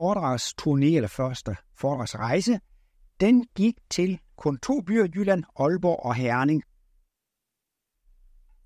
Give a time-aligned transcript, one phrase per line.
[0.00, 2.60] foredragsturné eller første foredragsrejse,
[3.20, 6.62] den gik til kun to byer i Jylland, Aalborg og Herning.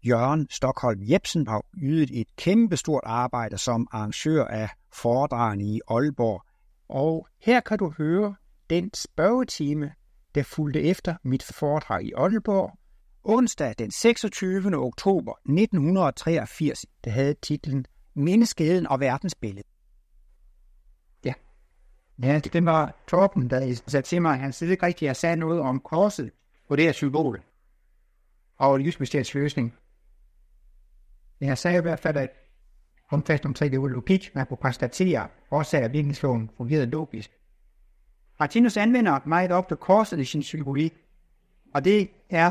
[0.06, 6.42] Jørgen Stockholm Jebsen har ydet et kæmpestort arbejde som arrangør af foredragene i Aalborg.
[6.88, 8.34] Og her kan du høre
[8.70, 9.92] den spørgetime,
[10.34, 12.78] der fulgte efter mit foredrag i Aalborg,
[13.24, 14.76] onsdag den 26.
[14.76, 19.73] oktober 1983, der havde titlen Menneskeheden og verdensbilledet.
[22.22, 22.38] Ja.
[22.38, 25.60] Det var Torben, der sagde til mig, at han slet ikke rigtig har sagt noget
[25.60, 26.30] om korset
[26.68, 27.42] på det her symbol
[28.56, 29.74] og livsbestilets løsning.
[31.40, 32.30] Jeg sagde i hvert fald, at
[33.26, 37.30] fast omkring det var logik, man kunne konstatere, også at virkningsloven fungerede logisk.
[38.40, 40.94] Martinus anvender meget ofte korset i sin symbolik,
[41.74, 42.50] og det er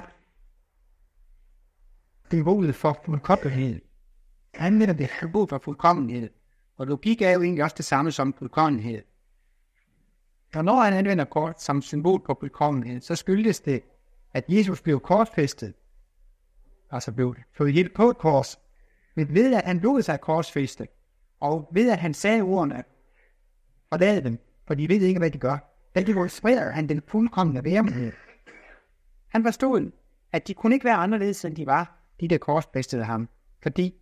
[2.32, 3.82] symbolet for fuldkommenhed.
[4.54, 6.30] Han anvender det symbol for fuldkommenhed,
[6.78, 9.02] og logik er jo egentlig også det samme som fuldkommenhed.
[10.56, 13.84] Og når han anvender kort som symbol på fuldkommenhed, så skyldes det,
[14.34, 15.74] at Jesus blev korsfæstet,
[16.92, 18.60] altså blev fået helt på et kors,
[19.16, 20.88] men ved at han lod sig korsfæste,
[21.40, 22.84] og ved at han sagde ordene,
[23.90, 25.58] og lavede dem, for de ved ikke, hvad de gør,
[25.96, 28.12] der demonstrerer han den fuldkommende værdighed.
[29.28, 29.92] Han forstod,
[30.32, 33.30] at de kunne ikke være anderledes, end de var, de der korsfæstede ham,
[33.64, 33.96] fordi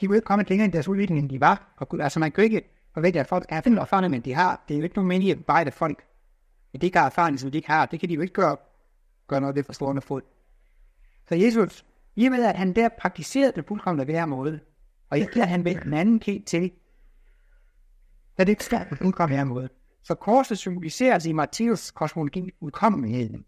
[0.00, 1.74] de kunne ikke komme længere i deres udvikling, end de var.
[1.76, 4.64] Og, altså man kunne ikke forvente, at folk skal have erfarne, men de har.
[4.68, 6.04] Det er jo ikke nogen mening at bebrejde folk.
[6.72, 8.56] Men de ikke har erfaring, som de ikke har, det kan de jo ikke gøre,
[9.26, 10.22] gøre noget ved for stående fod.
[11.28, 11.84] Så Jesus,
[12.16, 14.60] i og med at han der praktiserede det fuldkommende ved her måde,
[15.10, 16.72] og ikke at han ved en anden helt til,
[18.38, 19.68] da det ikke skal på fuldkomne hver måde.
[20.02, 23.44] Så korset symboliseres i Matthæus kosmologi udkommenheden.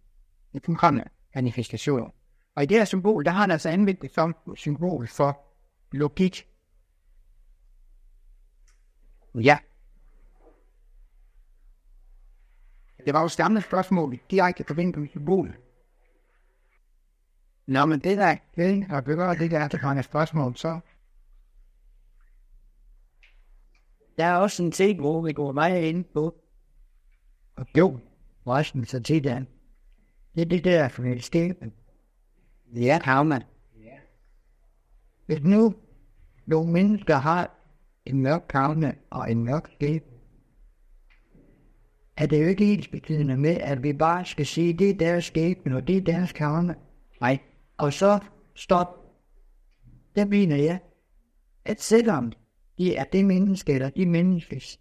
[0.52, 2.12] Det fuldkommende manifestation.
[2.56, 5.40] Og i det her symbol, der har han altså anvendt det som symbol for
[5.92, 6.46] logik.
[9.40, 9.58] Ja.
[13.04, 15.54] Det var jo stammende spørgsmål direkte forbindelse med symbolet.
[17.66, 20.80] Nå, men det der det har gøre det der, der kommer spørgsmål, så...
[24.18, 26.40] Der er også en ting, hvor vi går meget ind på.
[27.56, 28.00] Og jo,
[28.46, 29.48] resten så til den.
[30.34, 31.54] Det er det der for et sted.
[32.74, 33.42] Ja, havmand.
[33.84, 33.98] Ja.
[35.26, 35.74] Hvis nu
[36.46, 37.57] nogle mennesker har
[38.08, 40.04] en mørk kavne og en mørk skæb,
[42.16, 45.24] er det jo ikke helt betydende med, at vi bare skal sige, det er deres
[45.24, 46.74] skæbne, og det er deres kavne.
[47.20, 47.38] Nej,
[47.76, 48.18] og så
[48.54, 48.88] stop.
[50.16, 50.78] Det mener jeg,
[51.64, 52.32] at selvom
[52.78, 54.80] de er det menneske, eller de menneskes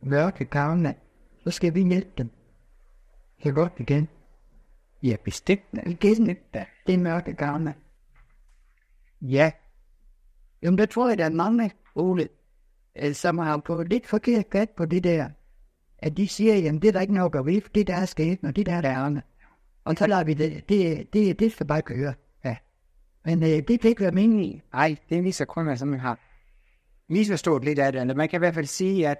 [0.00, 0.94] mørke kavne,
[1.44, 2.30] så skal vi hjælpe dem.
[3.44, 4.08] Det godt igen.
[5.02, 5.62] Ja, bestemt.
[5.86, 6.26] Igen,
[6.86, 7.74] det er mørke kavne.
[9.20, 9.52] Ja.
[10.62, 12.28] Jamen, der tror jeg, der er mange, Ole,
[12.96, 15.28] øh, som har på lidt forkert fat på det der,
[15.98, 18.38] at de siger, jamen det er der ikke noget at ved, det der er sket,
[18.42, 19.20] og det der er der
[19.84, 20.68] og så lader vi det.
[20.68, 22.14] Det, det, det skal bare køre.
[22.44, 22.56] Ja.
[23.24, 24.62] Men øh, det kan ikke være meningen.
[24.72, 26.18] Nej, det er så kun, at man har
[27.08, 28.16] misforstået lidt af det.
[28.16, 29.18] Man kan i hvert fald sige, at,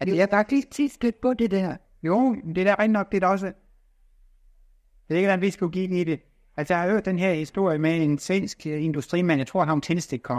[0.00, 1.76] at det er faktisk tit stødt på det der.
[2.02, 3.46] Jo, det er da rent nok, det er også.
[5.08, 6.20] Det er ikke, hvordan vi skulle give i det.
[6.60, 9.68] Altså, jeg har hørt den her historie med en svensk øh, industrimand, jeg tror, han
[9.68, 9.80] var en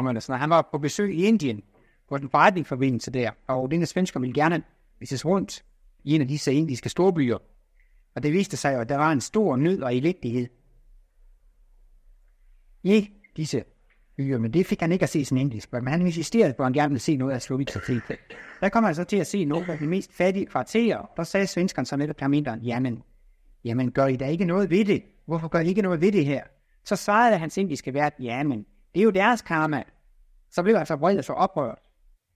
[0.07, 0.39] eller sådan noget.
[0.39, 1.63] Han var på besøg i Indien,
[2.09, 4.63] på den forretningsforbindelse der, og den svensker ville gerne
[4.99, 5.63] vises rundt
[6.03, 7.37] i en af disse indiske storbyer.
[8.15, 10.47] Og det viste sig jo, at der var en stor nød og elendighed
[12.83, 13.63] i disse
[14.17, 16.65] byer, men det fik han ikke at se sin engelsk, men han insisterede på, at
[16.65, 18.03] han gerne ville se noget af Slovitariet.
[18.61, 21.47] Der kom han så til at se noget af de mest fattige kvarterer, der sagde
[21.47, 23.03] svenskerne så netop ham jamen,
[23.63, 25.03] jamen gør I da ikke noget ved det?
[25.31, 26.43] Hvorfor gør I ikke noget ved det her?
[26.83, 29.83] Så svarede hans indiske vært, jamen, det er jo deres karma.
[30.49, 31.79] Så blev altså vred så oprørt,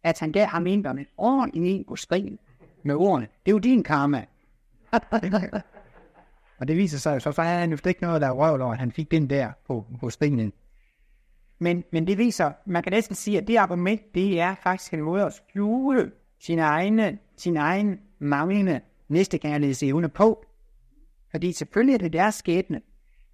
[0.04, 2.40] at han gav ham inderne ordentlig en på skrigen
[2.84, 4.26] med ordene, det er jo din karma.
[6.60, 8.74] og det viser sig jo så, så havde han jo ikke noget, der røvl over,
[8.74, 10.54] at han fik den der på, på stenen.
[11.60, 15.02] Men, men det viser, man kan næsten sige, at det argument, det er faktisk en
[15.02, 20.46] måde at skjule sin egne, sin egen manglende næstekærlighedsevne på.
[21.36, 22.82] Fordi selvfølgelig er det deres skæbne.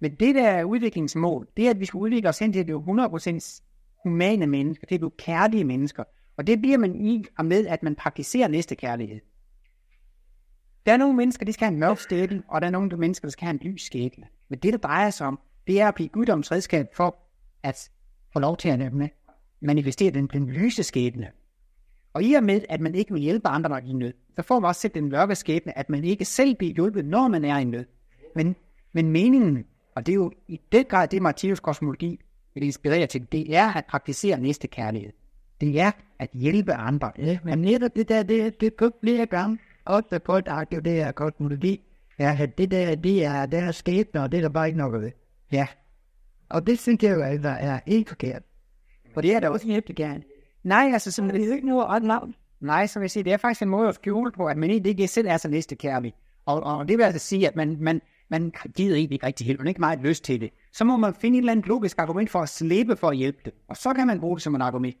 [0.00, 2.74] Men det der er udviklingsmål, det er, at vi skal udvikle os hen til det
[2.74, 3.62] 100%
[4.02, 6.04] humane mennesker, det er jo kærlige mennesker.
[6.36, 9.20] Og det bliver man i og med, at man praktiserer næstekærlighed.
[10.86, 13.28] Der er nogle mennesker, der skal have en mørk skæbne, og der er nogle mennesker,
[13.28, 14.26] der skal have en lys skæbne.
[14.48, 17.16] Men det, der drejer sig om, det er at blive guddoms redskab for
[17.62, 17.90] at
[18.32, 18.92] få lov til at
[19.60, 21.30] manifestere den, den lyse skæbne.
[22.14, 24.12] Og i og med, at man ikke vil hjælpe andre, når de er i nød,
[24.36, 27.28] så får man også selv den mørke skæbne, at man ikke selv bliver hjulpet, når
[27.28, 27.84] man er i nød.
[28.34, 28.56] Men,
[28.92, 29.64] men meningen,
[29.94, 32.20] og det er jo i den grad det, Martinus kosmologi
[32.54, 35.12] vil inspirere til, det er at praktisere næste kærlighed.
[35.60, 37.12] Det er at hjælpe andre.
[37.18, 39.58] Ja, men netop det der, det, det købt flere gange,
[40.24, 41.80] på et aktivt, det er kosmologi.
[42.18, 45.02] Ja, at det der, det er deres skæbne, og det er der bare ikke noget
[45.02, 45.10] ved.
[45.52, 45.66] Ja.
[46.48, 48.42] Og det synes jeg jo, at der er helt forkert.
[49.14, 50.22] For det er da også helt gerne.
[50.62, 52.34] Nej, altså, så det er ikke noget ret navn.
[52.60, 54.90] Nej, som jeg siger, det er faktisk en måde at skjule på, at man egentlig
[54.90, 56.14] ikke selv er så næstekærlig.
[56.46, 58.00] Og, og det vil altså sige, at man, man,
[58.32, 60.50] man gider egentlig ikke rigtig hjælpe, man har ikke meget lyst til det.
[60.72, 63.38] Så må man finde et eller andet logisk argument for at slippe for at hjælpe
[63.44, 63.52] det.
[63.68, 64.96] Og så kan man bruge det som en argument.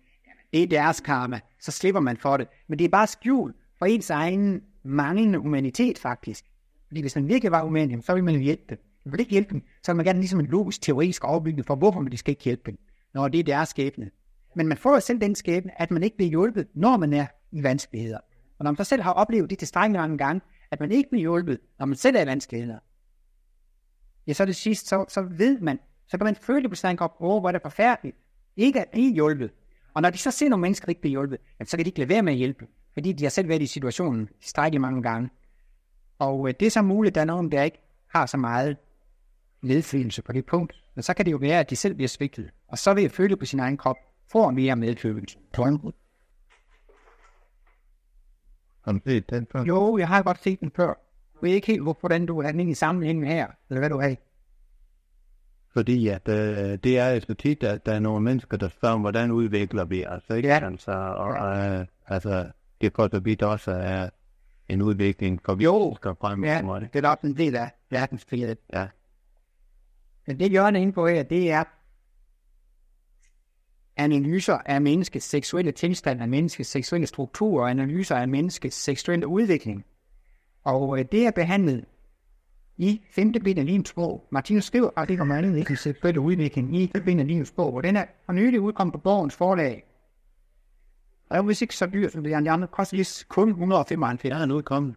[0.52, 2.48] Det er deres karma, så slipper man for det.
[2.68, 6.44] Men det er bare skjul for ens egen manglende humanitet faktisk.
[6.88, 8.78] Fordi hvis man virkelig var human, så ville man jo hjælpe dem.
[9.04, 11.74] Man vil ikke hjælpe dem, så vil man gerne ligesom en logisk teoretisk overbygning for,
[11.74, 12.78] hvorfor man skal ikke hjælpe dem,
[13.14, 14.10] når det er deres skæbne.
[14.56, 17.26] Men man får jo selv den skæbne, at man ikke bliver hjulpet, når man er
[17.52, 18.18] i vanskeligheder.
[18.58, 20.40] Og når man så selv har oplevet det tilstrækkeligt mange gange,
[20.70, 22.78] at man ikke bliver hjulpet, når man selv er i vanskeligheder,
[24.26, 27.16] ja, så det sidst, så, så ved man, så kan man føle på sig op,
[27.20, 28.16] åh, hvor er det forfærdeligt,
[28.56, 29.50] ikke at blive hjulpet.
[29.94, 32.08] Og når de så ser nogle mennesker ikke blive hjulpet, så kan de ikke lade
[32.08, 35.30] være med at hjælpe, fordi de har selv været i situationen tilstrækkeligt mange gange.
[36.18, 37.78] Og øh, det er så muligt, at der er nogen, der ikke
[38.08, 38.76] har så meget
[39.60, 40.82] medfølelse på det punkt.
[40.94, 42.50] Men så kan det jo være, at de selv bliver svigtet.
[42.68, 43.96] Og så vil jeg føle på sin egen krop,
[44.32, 45.38] får mere medfølelse.
[48.84, 49.64] Har du set den før?
[49.64, 50.94] Jo, jeg har godt set den før.
[51.42, 54.16] Ved ikke helt, hvordan du er i sammenhængen her, eller hvad du har.
[55.72, 59.30] Fordi at, øh, det er så tit, at der er nogle mennesker, der spørger, hvordan
[59.30, 60.48] udvikler vi os, ikke?
[60.48, 60.64] Ja.
[60.66, 62.50] Altså, og, øh, altså,
[62.80, 64.10] det for så vidt også er
[64.68, 65.94] en udvikling, for vi Jo.
[65.96, 67.04] skal frem Ja, mod det.
[67.04, 68.56] er også en del af verdensfrihed.
[68.72, 68.88] Ja.
[70.26, 71.64] Men det Jørgen er inde på her, det er
[73.96, 79.84] analyser af menneskets seksuelle tilstand, af menneskets seksuelle struktur, og analyser af menneskets seksuelle udvikling.
[80.64, 81.84] Og øh, det er behandlet
[82.76, 84.26] i femte bind af livets bog.
[84.30, 87.04] Martinus skriver og det kommer andet ikke den seksuelle udvikling i 5.
[87.04, 89.84] bind af livets bog, og den er for nylig udkommet på Borgens forlag.
[91.28, 94.32] Og jeg hvis ikke så dyrt, som det er de andre, koster lige kun 175.
[94.32, 94.94] Der er noget kommet.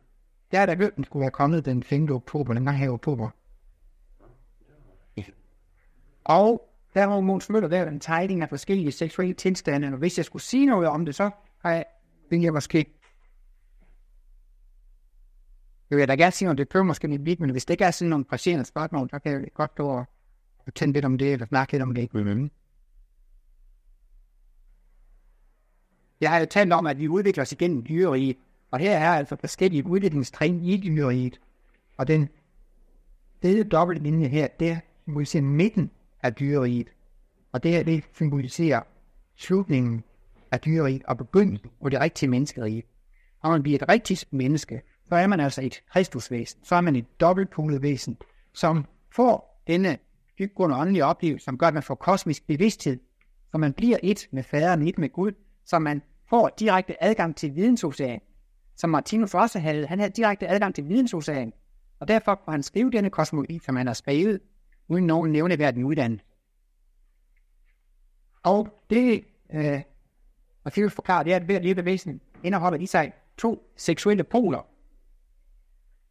[0.52, 2.12] Jeg er da hørt, den skulle være kommet den 5.
[2.12, 3.30] oktober, den gang her i oktober.
[6.24, 10.26] Og der har Måns Møller lavet en tegning af forskellige seksuelle tilstande, og hvis jeg
[10.26, 11.86] skulle sige noget om det, så har jeg,
[12.30, 12.95] vil jeg måske...
[15.96, 17.84] Jeg vil da gerne sige noget, det kører måske lidt vidt, men hvis det ikke
[17.84, 20.06] er sådan nogle presserende spørgsmål, så kan jeg godt gå og
[20.66, 22.14] og tænde lidt om det, eller snakke lidt om det.
[22.14, 22.52] Mm-hmm.
[26.22, 28.38] Jeg har jo talt om, at vi udvikler os igennem dyreriget,
[28.72, 31.40] og her er altså forskellige udviklingstrin i dyreriget.
[31.98, 32.30] Og den
[33.42, 36.88] fede dobbeltlinje her, det symboliserer midten af dyreriget.
[37.52, 38.82] Og det her, det symboliserer
[39.36, 40.04] slutningen
[40.52, 42.84] af dyreriget og begyndelsen på det rigtige menneskerige.
[43.44, 46.60] Når man bliver et rigtigt menneske, så er man altså et kristusvæsen.
[46.64, 48.18] Så er man et dobbeltpolet væsen,
[48.54, 49.98] som får denne
[50.40, 53.00] dybgående åndelige oplevelse, som gør, at man får kosmisk bevidsthed,
[53.52, 55.32] så man bliver et med faderen, et med Gud,
[55.66, 58.22] så man får direkte adgang til vidensocean,
[58.76, 59.88] som Martinus også havde.
[59.88, 61.54] Han havde direkte adgang til vidensocean,
[62.00, 64.42] og derfor kunne han skrive denne kosmologi, som han har skrevet,
[64.88, 66.26] uden nogen nævneværdig uddannelse.
[68.44, 69.82] Og det, øh,
[70.66, 74.75] Martinus forklarer, det er, at hver lille væsen indeholder i sig to seksuelle poler.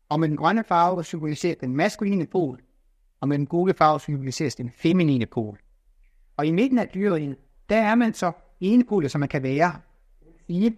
[0.09, 2.61] Og med den grønne farve symboliserer den maskuline pol,
[3.21, 5.59] og med den gule farve symboliseres den feminine pol.
[6.37, 7.37] Og i midten af dyreriget,
[7.69, 9.81] der er man så enepolet, som man kan være.
[10.47, 10.77] Sige,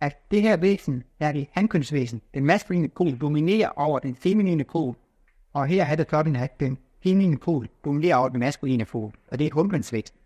[0.00, 2.22] at det her væsen er det hankønsvæsen.
[2.34, 4.96] Den maskuline pol dominerer over den feminine pol.
[5.52, 9.12] Og her er det sådan, at den feminine pol dominerer over den maskuline pol.
[9.30, 10.16] Og det er et hunkønsvæsen.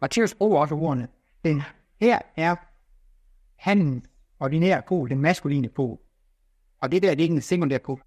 [0.00, 1.08] Matthæus bruger også ordene.
[1.44, 1.62] Den
[2.00, 2.56] her er
[3.56, 4.06] handen
[4.40, 5.98] ordinær pol, den maskuline pol.
[6.80, 8.02] Og det der, det er ikke en sekundær pol.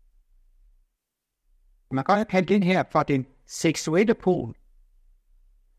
[1.91, 4.55] Man kan godt kalde den her for den seksuelle pol,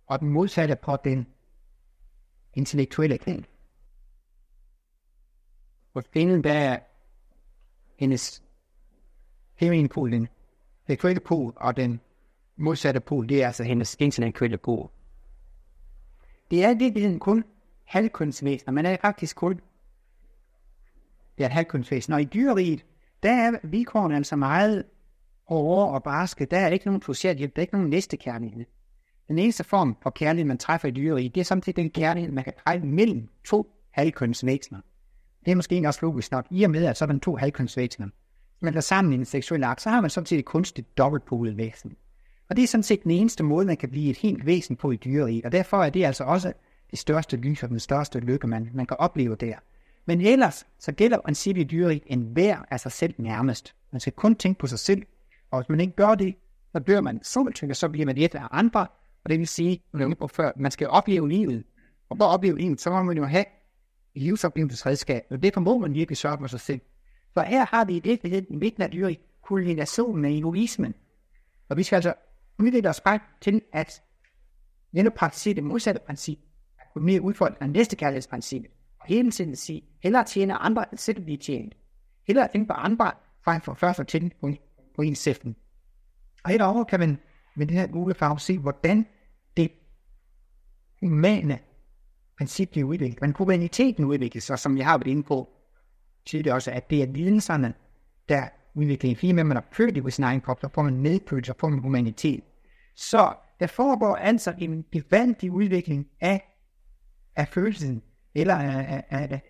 [0.06, 1.26] og den modsatte på den
[2.54, 3.46] intellektuelle pol.
[5.94, 6.78] Hos kvinden, der er
[7.96, 8.42] hendes
[9.56, 10.28] feminine pol, den
[10.86, 12.00] seksuelle pol, og den
[12.56, 14.90] modsatte pol, det er altså hendes intellektuelle pol.
[16.50, 17.44] Det er i virkeligheden kun
[17.84, 19.60] halvkunstvæsener, men er faktisk kun
[21.38, 22.12] det er et halvkunstvæsen.
[22.12, 22.84] Og i dyreriet,
[23.22, 24.84] der er vilkårene altså meget
[25.48, 26.44] hårde og barske.
[26.44, 28.64] Der er ikke nogen social hjælp, der er ikke nogen næste kærlighed.
[29.28, 32.44] Den eneste form for kærlighed, man træffer i dyreriet, det er samtidig den kærlighed, man
[32.44, 34.80] kan træffe mellem to halvkønsvæsener.
[35.44, 38.08] Det er måske også logisk nok, i og med, at så er man to halvkønsvæsener.
[38.60, 41.96] Man er sammen i en seksuel akt, så har man samtidig et kunstigt dobbeltpolet væsen.
[42.50, 44.90] Og det er sådan set den eneste måde, man kan blive et helt væsen på
[44.90, 46.52] i dyreriet, Og derfor er det altså også
[46.90, 49.56] det største lys og den største lykke, man, man kan opleve der.
[50.06, 53.74] Men ellers, så gælder princippet i dyreriget en hver af sig selv nærmest.
[53.92, 55.02] Man skal kun tænke på sig selv,
[55.50, 56.34] og hvis man ikke gør det,
[56.72, 58.86] så dør man sulten, og så bliver man et af andre.
[59.24, 61.64] Og det vil sige, som på før, man skal opleve livet,
[62.08, 63.44] Og for at opleve livet, så må man jo have
[64.14, 66.80] livsoplevelsesredskab, og det formår man virkelig sørge for sig selv.
[67.34, 70.94] For her har vi i virkeligheden i midten af dyret kulminationen af egoismen.
[71.68, 72.14] Og vi skal altså
[72.58, 74.02] udvikle os frem til at
[74.92, 76.38] netop praktisere det modsatte princip,
[76.96, 78.70] at mere udfordret af næste kærlighedsprincippet
[79.04, 81.74] og hele tiden sige, hellere tjene andre, end selv blive tjent.
[82.26, 83.12] Hellere tænke på andre,
[83.44, 84.50] frem for først at tænke på,
[84.96, 85.54] på ens selv.
[86.44, 87.18] Og herovre kan man
[87.56, 89.06] med den her gule farve se, hvordan
[89.56, 89.72] det
[91.00, 91.58] humane
[92.36, 93.20] princip bliver udviklet.
[93.20, 95.48] Men humaniteten udvikles, og som jeg har været inde på
[96.26, 97.74] tidligere også, at det er lidelserne,
[98.28, 99.16] der udvikler en.
[99.16, 101.78] Fordi man er født i sin egen krop, så får man medfølelse, så får man
[101.78, 102.44] humanitet.
[102.96, 106.54] Så der foregår altså en gevaldig udvikling af,
[107.36, 108.02] af følelsen,
[108.34, 109.42] eller af, af,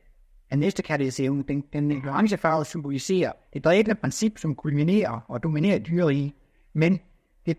[0.51, 1.43] af, næste kærlighedsevne.
[1.43, 6.35] Den, den orange farve symboliserer det dræbende princip, som kulminerer og dominerer dyret i,
[6.73, 7.01] men
[7.47, 7.59] det,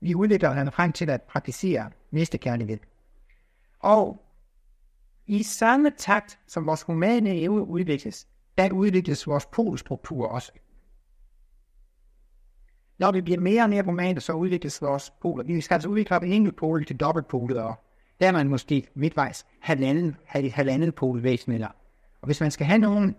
[0.00, 2.78] vi udvikler han frem til at praktisere næste kærlighed.
[3.80, 4.24] Og
[5.26, 8.28] i samme takt, som vores humane evne udvikles,
[8.58, 10.52] der udvikles vores polstruktur også.
[12.98, 15.44] Når vi bliver mere og mere humane, så udvikles vores poler.
[15.44, 17.74] Vi skal altså udvikle en enkelt pol til dobbeltpolet, og
[18.24, 21.62] der er man måske midtvejs halvanden, halvanden polvæsen.
[21.62, 23.16] Og hvis man skal have nogen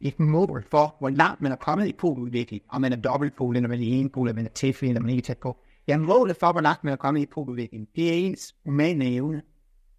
[0.00, 3.68] et mål for, hvor langt man er kommet i poludvikling, om man er dobbeltpol, eller
[3.68, 5.56] man er en pol, eller man er tæt, eller man er ikke tæt på.
[5.88, 9.42] Ja, målet for, hvor langt man er kommet i poludvikling, det er ens humane evne.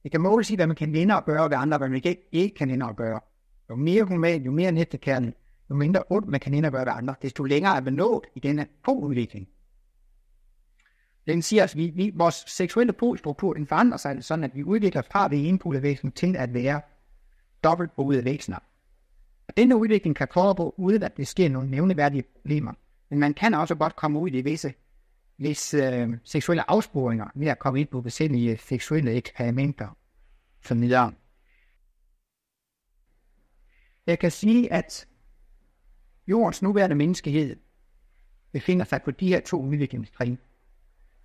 [0.04, 1.96] Det kan måles i, hvad man kan vinde og gøre, og hvad andre, hvad man
[1.96, 3.20] ikke, ikke kan vinde og gøre.
[3.70, 5.36] Jo mere human, jo mere næstekærlighed,
[5.70, 8.24] jo mindre ondt man kan ind og gøre ved andre, desto længere er man nået
[8.36, 9.48] i denne poludvikling.
[11.28, 15.02] Den siger, at vi, vi, vores seksuelle polstruktur den forandrer sig sådan, at vi udvikler
[15.12, 16.82] fra det ene polvæsen til at være
[17.64, 18.58] dobbeltbolede væsener.
[19.48, 22.74] Og denne udvikling kan foregå uden at det sker nogle nævneværdige problemer.
[23.10, 24.74] Men man kan også godt komme ud i visse
[25.38, 29.98] hvis øh, seksuelle afsporinger ved at komme ind på forskellige seksuelle eksperimenter
[30.66, 31.14] som videre.
[34.08, 35.08] Jeg kan sige, at
[36.28, 37.56] jordens nuværende menneskehed
[38.52, 40.38] befinder sig på de her to udviklingstrin,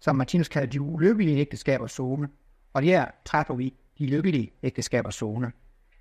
[0.00, 2.28] som Martinus kalder de ulykkelige ægteskabers zone,
[2.72, 5.52] og her træffer vi de lykkelige ægteskabers zone.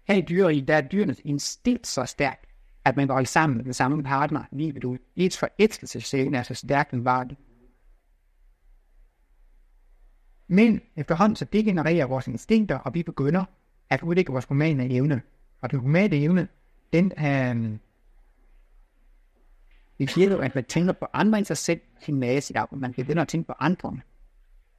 [0.08, 2.46] Her i dyreriet, der er dyrenes instinkt så stærkt,
[2.86, 4.98] at man går sammen med den samme partner livet ud.
[5.16, 7.36] Ens forelskelsesscene er så stærkt en varde.
[10.48, 13.46] Men efterhånden så degenererer vores instinkter, og vi begynder
[13.90, 15.22] at udvikle vores humane evne.
[15.62, 16.48] Og den humane evne,
[16.94, 17.78] den øh,
[20.00, 22.94] det siger jo, at man tænker på andre end sig selv, sin næse i Man
[22.94, 24.00] begynder at tænke på andre.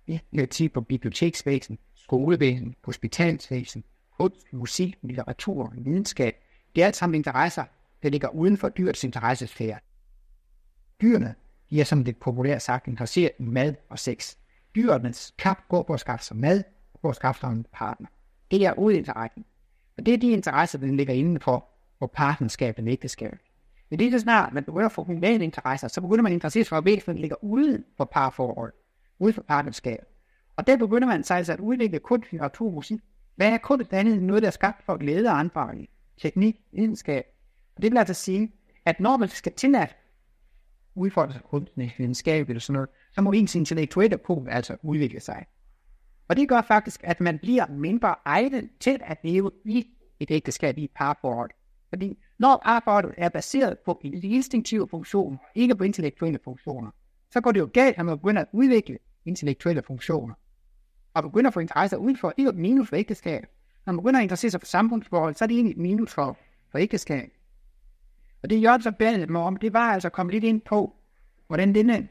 [0.06, 3.84] Vi kan tænke på biblioteksvæsen, skolevæsen, hospitalsvæsen,
[4.18, 6.34] kunst, musik, litteratur, videnskab.
[6.74, 7.64] Det er alt sammen interesser,
[8.02, 9.78] der ligger uden for dyrets interessesfære.
[11.00, 11.34] Dyrene,
[11.70, 14.36] de er som det populært sagt interesseret i mad og sex.
[14.74, 16.62] Dyrenes kap går på at skaffe sig mad
[16.94, 18.08] og på at skaffe sig en partner.
[18.50, 19.44] Det er udinteressen.
[19.96, 23.38] Og det er de interesser, der ligger inden for, hvor partnerskabet og ægteskabet.
[23.90, 26.34] Men det er så snart, man begynder at få humane interesser, så begynder man at
[26.34, 28.72] interessere sig for væsener, der ligger uden for parforhold,
[29.18, 30.04] uden for partnerskab.
[30.56, 33.00] Og der begynder man sig altså at udvikle kun litteratur musik.
[33.36, 35.88] Hvad er kun det andet noget, der er skabt for glæde og anfaring?
[36.16, 37.24] Teknik, videnskab.
[37.76, 38.52] Og det vil altså sige,
[38.84, 39.96] at når man skal til at
[40.94, 45.46] udfordre sig kunstnerisk videnskab eller sådan noget, så må ens intellektuelle på altså udvikle sig.
[46.28, 49.86] Og det gør faktisk, at man bliver mindre egnet til at leve i
[50.20, 51.50] et ægteskab i et parforhold.
[51.88, 56.90] Fordi når arbejdet er baseret på en instinktiv funktion, ikke på intellektuelle funktioner,
[57.30, 60.34] så går det jo galt, at man begynder at udvikle intellektuelle funktioner.
[61.14, 63.46] Og begynder at få interesse udenfor, ikke et minus for ægteskab.
[63.86, 66.38] Når man begynder at interessere sig for samfundsforhold, så er det egentlig et minus for,
[66.70, 67.30] for ægteskab.
[68.42, 70.96] Og det Jørgen så bad mig om, det var altså at komme lidt ind på,
[71.46, 72.08] hvordan denne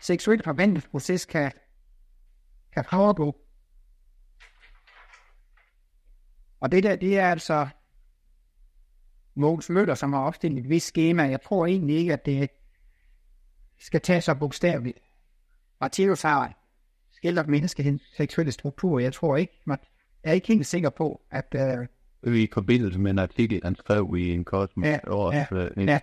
[0.00, 1.52] seksuelle forvandlingsproces kan,
[2.72, 3.36] kan foregå.
[6.60, 7.68] Og det der, det er altså
[9.38, 11.22] Mogens Møller, som har opstillet et vist schema.
[11.22, 12.50] Jeg tror egentlig ikke, at det
[13.78, 14.98] skal tage så bogstaveligt.
[15.80, 16.52] Martinus har
[17.12, 18.98] skildret menneskehedens seksuelle struktur.
[18.98, 19.78] Jeg tror ikke, man
[20.22, 21.54] er ikke helt sikker på, at...
[22.22, 25.86] Uh, i forbindelse med en artikel, han skrev i en kosmos ja, års ja, uh,
[25.86, 26.00] ja.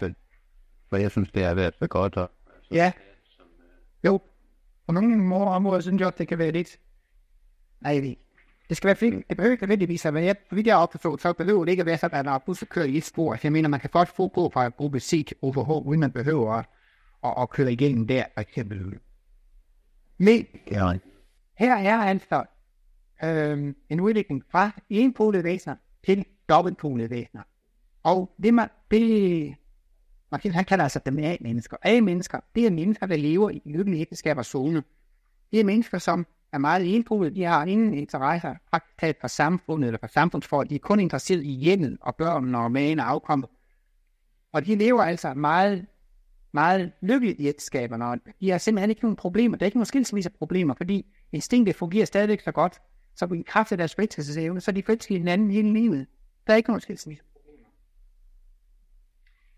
[0.89, 2.17] For jeg synes, det er været så godt.
[2.17, 2.91] Og, så, ja.
[4.05, 4.21] Jo.
[4.87, 6.79] På nogle områder synes jeg, det kan være lidt...
[7.81, 8.15] Nej,
[8.69, 9.29] det skal være fint.
[9.29, 11.85] Det behøver ikke nødvendigvis at være, for vidt jeg opforstået, så behøver det ikke at
[11.85, 13.37] være sådan, at når bussen kører i et spor.
[13.43, 16.53] Jeg mener, man kan godt få på fra gruppe C til OVH, uden man behøver
[16.53, 16.65] at,
[17.23, 18.99] at, at køre igennem der, for eksempel.
[20.17, 20.93] Men ja.
[21.57, 22.43] her er altså
[23.23, 27.43] øh, en udvikling fra enpolede væsener til dobbeltpolede væsener.
[28.03, 29.55] Og det, man, det,
[30.31, 31.77] man, han kalder altså dem A-mennesker.
[31.81, 34.83] A-mennesker, det er mennesker, der lever i lykkelige ægteskaber zone.
[35.51, 37.35] Det er mennesker, som er meget enbrudede.
[37.35, 40.67] De har ingen interesser praktisk for samfundet eller for samfundsforhold.
[40.67, 43.49] De er kun interesseret i hjemmet og børnene og magen og afkommet.
[44.51, 45.85] Og de lever altså meget,
[46.51, 49.57] meget lykkeligt i ægteskaberne, og de har simpelthen ikke nogen problemer.
[49.57, 52.81] Der er ikke nogen skilsmisse problemer, fordi instinktet fungerer stadigvæk så godt,
[53.15, 56.07] så i kraft af deres forelskelsesevne, så er de forelsker hinanden hele livet.
[56.47, 57.67] Der er ikke nogen skilsmisse problemer.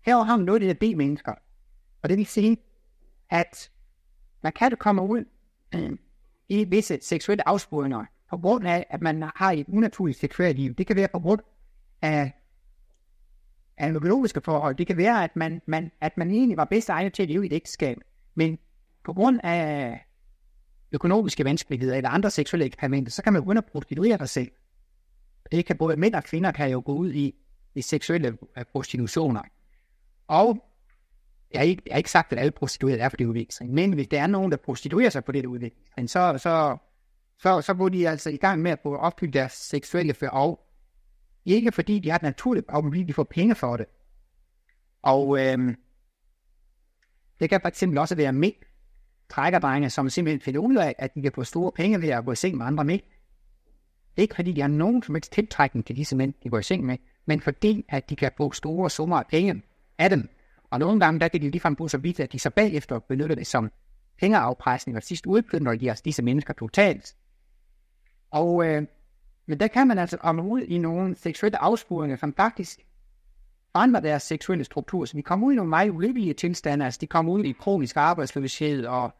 [0.00, 1.34] Her har man noget det der B-mennesker,
[2.02, 2.56] og det vil sige,
[3.30, 3.70] at
[4.42, 5.24] man kan det komme ud
[5.74, 5.98] øh,
[6.48, 10.74] i visse seksuelle afsporinger, på grund af, at man har et unaturligt seksuelt liv.
[10.74, 11.40] Det kan være på grund
[12.02, 12.32] af,
[13.76, 14.74] af økonomiske forhold.
[14.74, 17.42] Det kan være, at man, man, at man egentlig var bedst egnet til at leve
[17.42, 17.96] i et ægteskab.
[18.34, 18.58] Men
[19.04, 20.00] på grund af
[20.92, 24.50] økonomiske vanskeligheder eller andre seksuelle eksperimenter, så kan man begynde at prostituere sig selv.
[25.52, 27.34] Det kan både mænd og kvinder kan jo gå ud i,
[27.74, 29.42] i seksuelle øh, prostitutioner.
[30.28, 30.64] Og
[31.52, 33.92] jeg har, ikke, jeg har ikke sagt, at alle prostituerede er for det udvikling, men
[33.92, 36.76] hvis der er nogen, der prostituerer sig på det udvikling, så, så,
[37.38, 40.60] så, så må de altså i gang med at få opfyldt deres seksuelle og
[41.44, 43.86] Ikke fordi de har et naturligt behov, men fordi de får penge for det.
[45.02, 45.76] Og øhm,
[47.40, 48.54] det kan fx også være mænd,
[49.28, 52.32] trækkerdrenge, som simpelthen finder ud af, at de kan få store penge ved at gå
[52.32, 53.02] i seng med andre mænd.
[54.16, 56.84] Ikke fordi, de har nogen som helst tiltrækning til disse mænd, de går i seng
[56.84, 59.62] med, men fordi, at de kan få store summer af penge
[59.98, 60.28] af dem.
[60.70, 63.34] Og nogle gange, der kan de ligefrem bruge så vidt, at de så bagefter benytter
[63.34, 63.70] det som
[64.18, 67.16] pengeafpresning og sidst udplyndrer de altså disse mennesker totalt.
[68.30, 68.82] Og, øh,
[69.46, 72.80] men der kan man altså komme ud i nogle seksuelle afsporinger, som faktisk
[73.72, 75.04] forandrer deres seksuelle struktur.
[75.04, 77.96] Så vi kommer ud i nogle meget ulykkelige tilstande, altså de kommer ud i kronisk
[77.96, 79.14] arbejdsløshed, og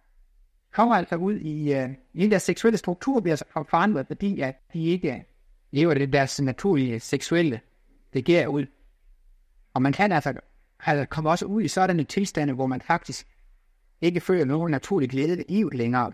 [0.72, 4.84] kommer altså ud i, øh, i deres seksuelle struktur bliver altså forandret, fordi at de
[4.84, 5.20] ikke øh,
[5.70, 7.60] lever det deres naturlige seksuelle
[8.12, 8.66] begær ud.
[9.74, 10.34] Og man kan altså,
[10.86, 13.26] altså kommer også ud i sådanne tilstande, hvor man faktisk
[14.00, 16.12] ikke føler nogen naturlig glæde i livet længere.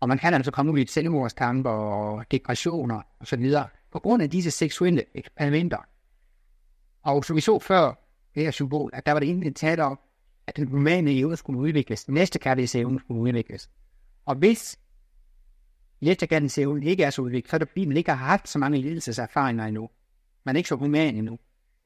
[0.00, 4.22] Og man kan altså komme ud i selvmordstanker og depressioner og så videre, på grund
[4.22, 5.78] af disse seksuelle eksperimenter.
[7.02, 7.94] Og som vi så før,
[8.34, 9.98] det her symbol, at der var det egentlig tale om,
[10.46, 13.70] at den humane evne skulle udvikles, den næste kærlighedsevne skulle udvikles.
[14.24, 14.78] Og hvis
[16.00, 18.78] næstekærlighedsevnen ikke er så udviklet, så er det fordi, man ikke har haft så mange
[18.78, 19.90] lidelseserfaringer endnu.
[20.44, 21.38] Man er ikke så human endnu.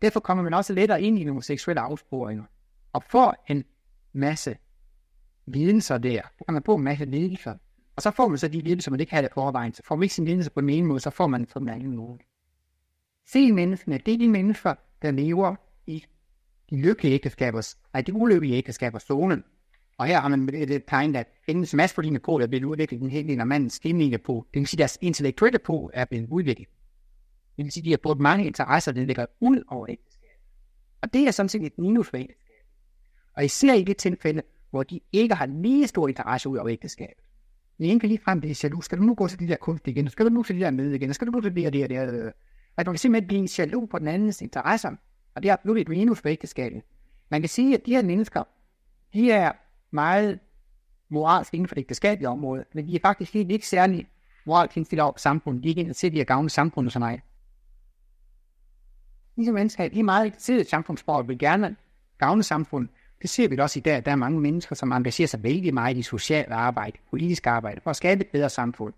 [0.03, 2.45] Derfor kommer man også lettere ind i nogle seksuelle afsporinger.
[2.93, 3.65] Og får en
[4.13, 4.57] masse
[5.47, 7.55] lidelser der, så kan man få en masse lidelser.
[7.97, 9.75] Og så får man så de lidelser, man ikke har det forvejen.
[9.75, 11.69] Så får man ikke sin lidelse på den ene måde, så får man på den
[11.69, 12.19] anden måde.
[13.27, 15.57] Se menneskene, det er de mennesker, der lever
[15.87, 16.05] i
[16.71, 19.45] de lykkelige ægteskabers, nej, de ulykkelige ægteskabers zonen.
[19.99, 23.43] Og her har man det tegn, at hendes maskuline pol er blevet udviklet den hele
[23.43, 26.69] og mandens feminine på, Det vil sige, deres intellektuelle på er blevet udviklet.
[27.57, 30.41] Det vil sige, at de har brugt mange interesser, der ligger ud over ægteskabet.
[31.01, 32.47] Og det er sådan set et minus for ægteskabet.
[33.37, 37.25] Og især i det tilfælde, hvor de ikke har lige stor interesse ud over ægteskabet.
[37.79, 38.85] Den ene kan lige frem blive jaloux.
[38.85, 40.11] Skal du nu gå til de der kunst igen?
[40.11, 41.15] Skal du nu til de der møde igen?
[41.15, 42.01] Skal du nu til det og det og det?
[42.01, 42.33] Og det?
[42.77, 44.91] At man kan simpelthen blive jaloux på den andens interesser.
[45.35, 46.83] Og det er absolut et minus for ægteskabet.
[47.29, 48.43] Man kan sige, at de her mennesker,
[49.13, 49.53] de er
[49.91, 50.39] meget
[51.09, 54.09] moralsk inden for det ægteskabelige område, men de er faktisk helt ikke særlig
[54.47, 55.63] moralsk indstillet over samfundet.
[55.63, 57.21] De er ikke interesseret i at gavne samfundet så meget.
[59.37, 61.77] Disse mennesker de er meget interesseret i samfundsborg og vil gerne
[62.19, 62.91] gavne samfundet.
[63.23, 64.05] Det ser vi også i dag.
[64.05, 67.91] Der er mange mennesker, som engagerer sig vældig meget i socialt arbejde, politisk arbejde, for
[67.91, 68.95] at skabe et bedre samfund.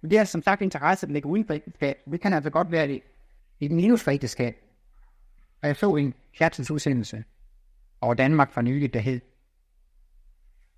[0.00, 1.96] Men det er som sagt interesse, der ligger uden for ægteskab.
[2.10, 3.02] Det kan altså godt være det,
[3.60, 4.56] et minus for ægteskab.
[5.62, 7.24] Og jeg så en fjerdelsudsendelse
[8.00, 9.20] over Danmark for nylig, der hed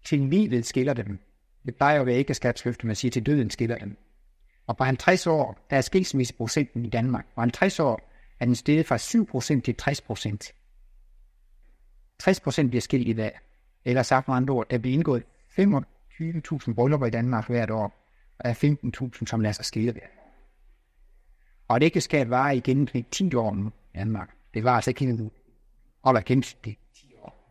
[0.04, 1.18] Til livet skiller dem.
[1.66, 3.96] Det plejer at være ægteskabsløfte, man siger til døden skiller dem.
[4.66, 7.26] Og på 50 år, der er skilsmisseprocenten i Danmark.
[7.34, 8.11] På 50 år
[8.42, 10.52] er den steget fra 7% til 60%.
[12.22, 13.38] 60% bliver skilt i dag.
[13.84, 15.22] Eller sagt med andre ord, der bliver indgået
[15.58, 20.10] 25.000 bryllupper i Danmark hvert år, og er 15.000, som lader sig skille hvert
[21.68, 24.36] Og det ægteskab var i gennemsnit 10 år nu i Danmark.
[24.54, 25.32] Det var altså ikke helt
[26.02, 27.48] og der gennemsnit 10 år.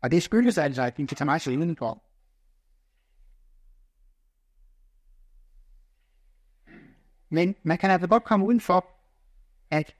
[0.00, 2.02] Og det skyldes altså, at vi kan tage meget så indenfor.
[7.28, 8.93] Men man kan altså godt komme udenfor,
[9.74, 9.94] at,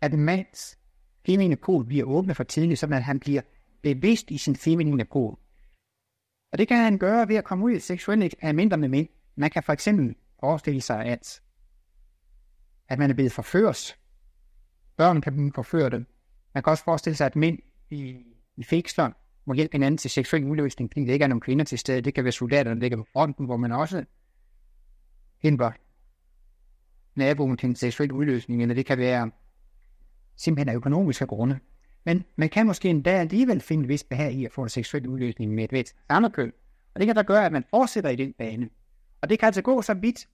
[0.00, 0.78] at mands
[1.26, 3.42] feminine pol bliver åbnet for tidligt, så at han bliver
[3.82, 5.38] bevidst i sin feminine pol.
[6.52, 9.08] Og det kan han gøre ved at komme ud i seksuelle eksperimenter med mænd.
[9.36, 11.40] Man kan for eksempel forestille sig, at,
[12.88, 13.96] at man er blevet forført.
[14.96, 15.92] Børn kan blive forført.
[16.54, 17.58] Man kan også forestille sig, at mænd
[17.90, 18.16] i,
[18.56, 19.10] i fængsler
[19.44, 22.00] må hjælpe hinanden til seksuel udløsning, fordi der ikke er nogen kvinder til stede.
[22.00, 24.04] Det kan være soldater, der ligger på fronten, hvor man også
[25.42, 25.72] hindrer
[27.14, 29.30] naboen til en seksuel udløsning, eller det kan være
[30.36, 31.58] simpelthen af økonomiske grunde.
[32.04, 35.06] Men man kan måske endda alligevel finde et vist behag i at få en seksuel
[35.06, 36.52] udløsning med et vist samme køn.
[36.94, 38.68] Og det kan der gøre, at man fortsætter i den bane.
[39.20, 40.28] Og det kan altså gå så vidt,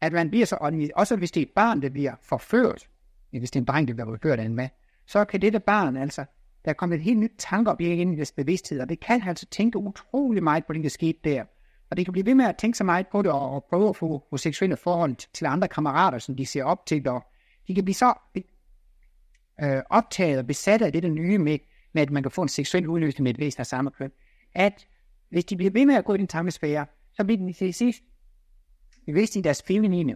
[0.00, 2.88] at man bliver så åndelig, også hvis det er et barn, der bliver forført,
[3.30, 4.70] hvis det er en dreng, der bliver forført af en mand,
[5.06, 6.24] så kan dette barn altså,
[6.64, 9.22] der er kommet et helt nyt tanke op ind i deres bevidsthed, og det kan
[9.26, 11.44] altså tænke utrolig meget på det, der skete der.
[11.90, 13.88] Og det kan blive ved med at tænke så meget på det, og, og prøve
[13.88, 17.24] at få, få seksuelle forhold til, andre kammerater, som de ser op til, og
[17.68, 18.14] de kan blive så
[19.62, 21.58] øh, optaget og besat af det der nye med,
[21.92, 24.12] med, at man kan få en seksuel udløsning med et væsen af samme køn,
[24.54, 24.86] at
[25.28, 28.02] hvis de bliver ved med at gå i den tankesfære, så bliver de til sidst
[29.06, 30.14] bevidst i deres feminine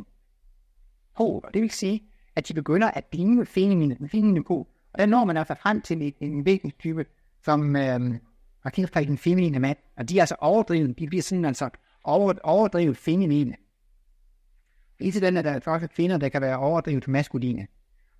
[1.16, 2.02] pol, og det vil sige,
[2.36, 6.02] at de begynder at blive feminine, feminine på, Og der når man altså frem til
[6.02, 7.06] en, en vægningstype,
[7.44, 8.00] som øh,
[8.68, 11.70] har kigget på den feminine mand, og de er altså overdrevet, de bliver sådan altså
[12.04, 13.54] over, overdrevet feminine.
[15.00, 17.66] I til den er der også kvinder, der kan være overdrevet maskuline.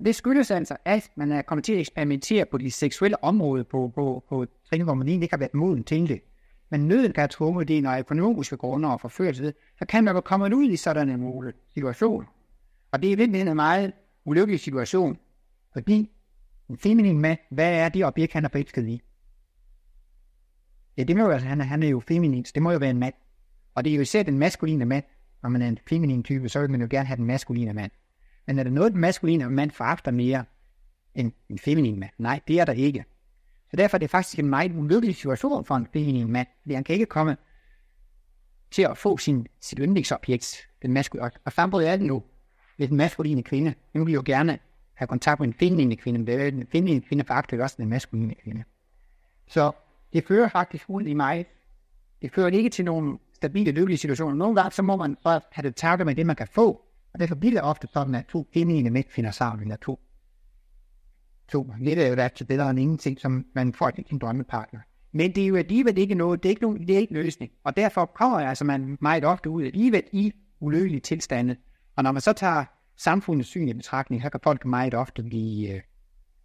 [0.04, 3.92] Det skyldes altså, at man er kommet til at eksperimentere på de seksuelle områder på,
[3.94, 6.20] på, på trin, hvor man egentlig ikke har været moden til det.
[6.70, 10.20] Men nøden kan have tvunget det, når økonomiske grunde og forførelse, så kan man jo
[10.20, 12.24] komme ud i sådan en situation.
[12.92, 13.92] Og det er virkelig en meget
[14.24, 15.18] ulykkelig situation,
[15.72, 16.10] fordi
[16.70, 19.02] en feminin mand, hvad er det objekt, han er forelsket i?
[20.98, 22.90] Ja, det må jo, altså, han, han er jo feminin, så det må jo være
[22.90, 23.14] en mand.
[23.74, 25.04] Og det er jo især den maskuline mand.
[25.42, 27.90] Når man er en feminin type, så vil man jo gerne have den maskuline mand.
[28.46, 30.44] Men er der noget, den maskuline mand foragter mere
[31.14, 32.10] end en feminin mand?
[32.18, 33.04] Nej, det er der ikke.
[33.70, 36.84] Så derfor er det faktisk en meget ulykkelig situation for en feminin mand, fordi han
[36.84, 37.36] kan ikke komme
[38.70, 41.30] til at få sin, sit yndlingsobjekt, den maskuline.
[41.44, 42.22] Og samtidig er det nu
[42.78, 43.74] med den maskuline kvinde.
[43.94, 44.58] Nu vil jo gerne
[44.94, 48.64] have kontakt med en feminin kvinde, men den feminine kvinde foragter også den maskuline kvinde.
[49.46, 49.72] Så
[50.12, 51.46] det fører faktisk ud i mig.
[52.22, 54.34] Det fører ikke til nogen stabile, lykkelige situationer.
[54.34, 56.84] Nogle gange så må man bare have det takket med det, man kan få.
[57.14, 60.00] Og derfor bliver det ofte sådan, at to feminine mænd finder sammen, eller to.
[61.48, 61.72] To.
[61.80, 64.80] lidt er jo det bedre end ingenting, som man får ikke en drømmepartner.
[65.12, 67.52] Men det er jo alligevel ikke noget, det er ikke nogen det er ikke løsning.
[67.64, 71.56] Og derfor kommer altså man meget ofte ud alligevel i ulykkelige tilstande.
[71.96, 72.64] Og når man så tager
[72.96, 75.80] samfundets syn i betragtning, så kan folk meget ofte blive øh,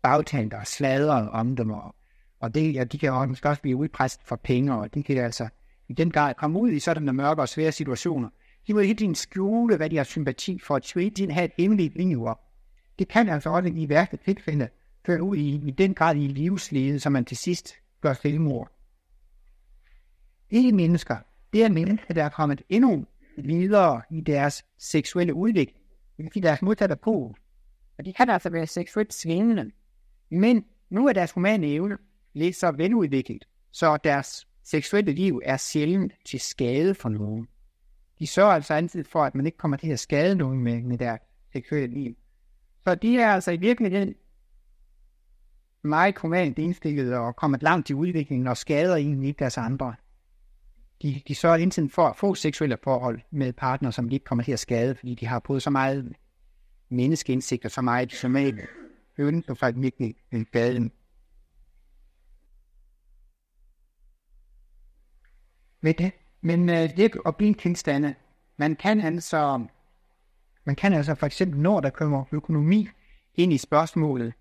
[0.01, 1.95] bagtalt og sladret om dem, og,
[2.43, 5.17] og det, ja, de kan også, måske også blive udpresset for penge, og de kan
[5.17, 5.47] altså
[5.89, 8.29] i den grad komme ud i sådan mørke og svære situationer.
[8.67, 11.51] De må hele tiden skjule, hvad de har sympati for, at hele tiden have et
[11.57, 12.27] endeligt liv.
[12.99, 14.69] Det kan altså også i værste tilfælde
[15.05, 18.71] føre ud i, i den grad i livslede, som man til sidst gør selvmord.
[20.49, 21.17] Ikke mennesker,
[21.53, 23.05] det er mennesker, der er kommet endnu
[23.37, 25.79] videre i deres seksuelle udvikling.
[26.17, 27.35] Det deres modsatte på.
[27.97, 29.71] Og de kan altså være seksuelt svingende.
[30.31, 31.97] Men nu er deres humane evne
[32.33, 37.47] lige så veludviklet, så deres seksuelle liv er sjældent til skade for nogen.
[38.19, 40.97] De sørger altså altid for, at man ikke kommer til at skade nogen med, med
[40.97, 41.19] deres
[41.53, 42.15] seksuelle liv.
[42.83, 44.13] Så de er altså i virkeligheden
[45.83, 49.95] meget humant indstillet og kommet langt i udviklingen og skader egentlig ikke deres andre.
[51.01, 54.43] De, de sørger indtil for at få seksuelle forhold med partner, som de ikke kommer
[54.43, 56.15] til at skade, fordi de har fået så meget
[56.89, 58.55] menneskeindsigt og så meget somat
[59.17, 60.45] høn, som faktisk virkelig vil
[65.83, 66.11] ved det.
[66.41, 68.15] Men øh, det at blive en tilstande,
[68.57, 69.65] man kan altså,
[70.65, 72.89] man kan altså for eksempel, når der kommer økonomi
[73.35, 74.33] ind i spørgsmålet,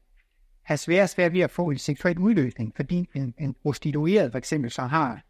[0.62, 4.70] have svært svært ved at få en seksuel udløsning, fordi en, en prostitueret for eksempel
[4.70, 5.22] så har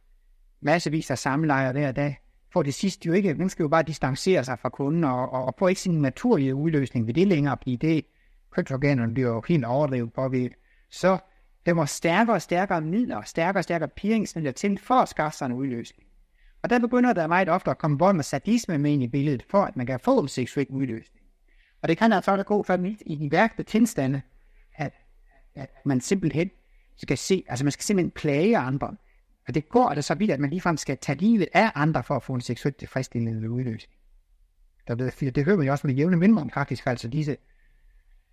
[0.61, 2.21] massevis af samlejer hver dag,
[2.53, 5.45] for det sidste jo ikke, hun skal jo bare distancere sig fra kunden og, og,
[5.45, 8.05] og få ikke sin naturlige udløsning ved det længere fordi det,
[8.51, 10.51] kønsorganerne bliver jo helt overdrevet ved.
[10.91, 11.19] Så
[11.67, 15.47] der må stærkere og stærkere midler, stærkere og stærkere piringsmidler til for at skaffe sig
[15.47, 16.09] en udløsning.
[16.63, 19.47] Og der begynder der meget ofte at komme vold med sadisme med ind i billedet,
[19.51, 21.23] for at man kan få en seksuel udløsning.
[21.83, 24.23] Og det kan altså gå for i de værste tilstande,
[24.77, 24.93] at,
[25.55, 26.51] at man simpelthen
[26.97, 28.97] skal se, altså man skal simpelthen plage andre.
[29.49, 32.17] Og det går altså så vidt, at man ligefrem skal tage livet af andre for
[32.17, 33.99] at få en seksuelt tilfredsstillende udløsning.
[34.89, 37.37] Der det, det hører man jo også med jævne mindre faktisk, altså disse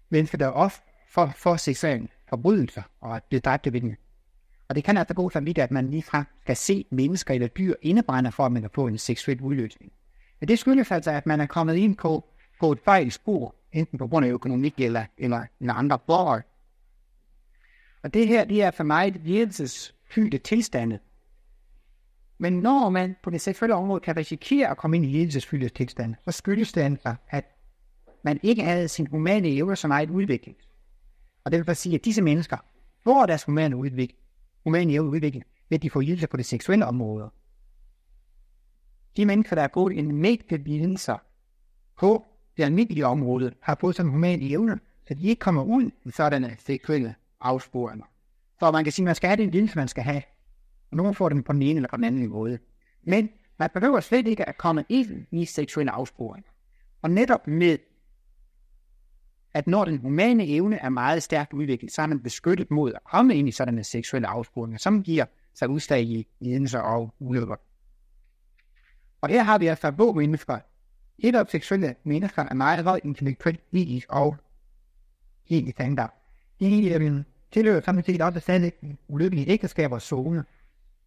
[0.09, 3.95] mennesker, der er ofte for, for seksuelle forbrydelser og bliver dræbt ved den.
[4.67, 7.73] Og det kan altså gå så vidt, at man ligefrem kan se mennesker eller dyr
[7.81, 9.91] indebrænde for, at man kan få en seksuel udløsning.
[10.39, 12.25] Men det skyldes altså, at man er kommet ind på,
[12.59, 16.43] på et fejl spor, enten på grund af økonomik eller, eller, eller andre forhold.
[18.03, 20.99] Og det her, det er for mig et lidelsesfyldte tilstande.
[22.37, 26.15] Men når man på det seksuelle område kan risikere at komme ind i lidelsesfyldte tilstande,
[26.25, 27.45] så skyldes det altså, at
[28.23, 30.55] man ikke havde sin humane evner så meget udviklet.
[31.43, 32.57] Og det vil sige, at disse mennesker
[33.03, 34.19] får deres humane udvikling,
[34.63, 37.29] humane udvikling, ved at de får hjælp på det seksuelle område.
[39.17, 41.17] De mennesker, der er gået en mægtig lidelser
[41.97, 42.25] på
[42.57, 46.11] det almindelige område, har fået sådan en human evne, så de ikke kommer ud i
[46.11, 48.05] sådanne seksuelle afsporinger.
[48.59, 50.21] For man kan sige, at man skal have den lidelse, man skal have.
[50.91, 52.59] Og nogen får den på den ene eller på den anden måde.
[53.03, 56.49] Men man behøver slet ikke at komme ind i seksuelle afsporinger.
[57.01, 57.77] Og netop med,
[59.53, 63.03] at når den humane evne er meget stærkt udviklet, så er man beskyttet mod at
[63.03, 67.55] komme ind i sådanne seksuelle afsporinger, som giver sig udslag i lidelser og ulykker.
[69.21, 70.59] Og her har vi altså få mennesker.
[71.19, 74.35] Et af seksuelle mennesker er meget højt intellektuelt, etisk og
[75.45, 76.13] helt standard.
[76.59, 78.71] De øhm, tilhører samtidig også stadig
[79.07, 80.43] ulykkelige ægteskaber zone.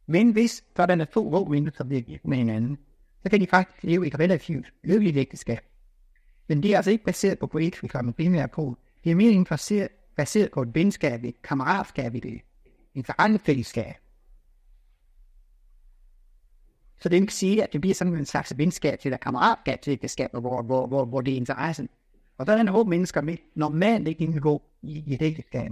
[0.07, 2.78] Men hvis sådan er to rå mennesker bliver gift med hinanden,
[3.22, 5.72] så kan de faktisk leve et relativt lykkeligt ægteskab.
[6.48, 8.76] Men det er altså ikke baseret på poet, vi kommer primært på.
[9.05, 12.40] Det er mere baseret, baseret på et venskab, et kammeratskab, et,
[12.94, 13.94] et forandringsfællesskab.
[17.00, 19.90] Så det vil sige, at det bliver sådan en slags venskab til et kammeratskab til
[19.90, 21.88] ægteskab, hvor, hvor, hvor, hvor det er interessen.
[22.38, 25.70] Og der er en håb mennesker med normalt ikke indgå i, i et ægteskab.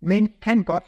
[0.00, 0.84] Men kan godt.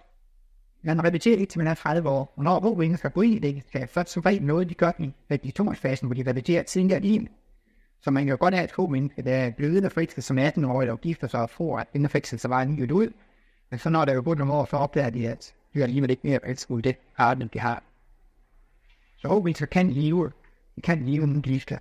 [0.82, 2.32] Man repeterer ikke til man er 30 år.
[2.36, 4.68] Og når håb mennesker går ind i et ægteskab, så er det som regel noget,
[4.68, 4.92] de gør
[5.42, 7.28] i tomarsfasen, hvor de repeterer tidligere i livet.
[8.02, 10.38] Så man kan jo godt have et håb menneske, øh, der er blevet forelsket som
[10.38, 13.12] 18-årig og gifter sig og får, at den fængsel så var nyt ud.
[13.70, 16.10] Men så når der jo gået nogle år, så opdager de, at de er alligevel
[16.10, 17.82] ikke mere elsket ud det partner, de har.
[19.16, 20.32] Så håb så kan leve,
[20.76, 21.78] de kan leve uden gifte.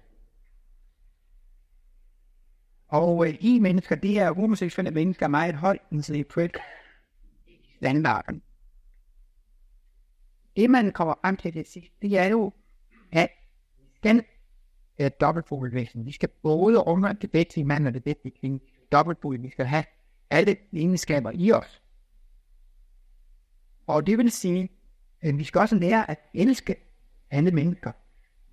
[2.87, 6.57] Og øh, i mennesker, det er homoseksuelle mennesker, meget højt intellektuelt
[7.75, 8.41] standarden.
[10.55, 12.53] Det man kommer frem til det sidste, det er jo,
[13.11, 13.29] at
[14.03, 14.23] den
[14.99, 16.05] er dobbeltpolevæsen.
[16.05, 18.59] Vi skal både rumme det bedste i mand og det bedste i kvinde.
[18.91, 19.83] Dobbeltpol, vi skal have
[20.29, 21.81] alle egenskaber i os.
[23.87, 24.69] Og det vil sige,
[25.21, 26.75] at vi skal også lære at elske
[27.31, 27.91] andre mennesker.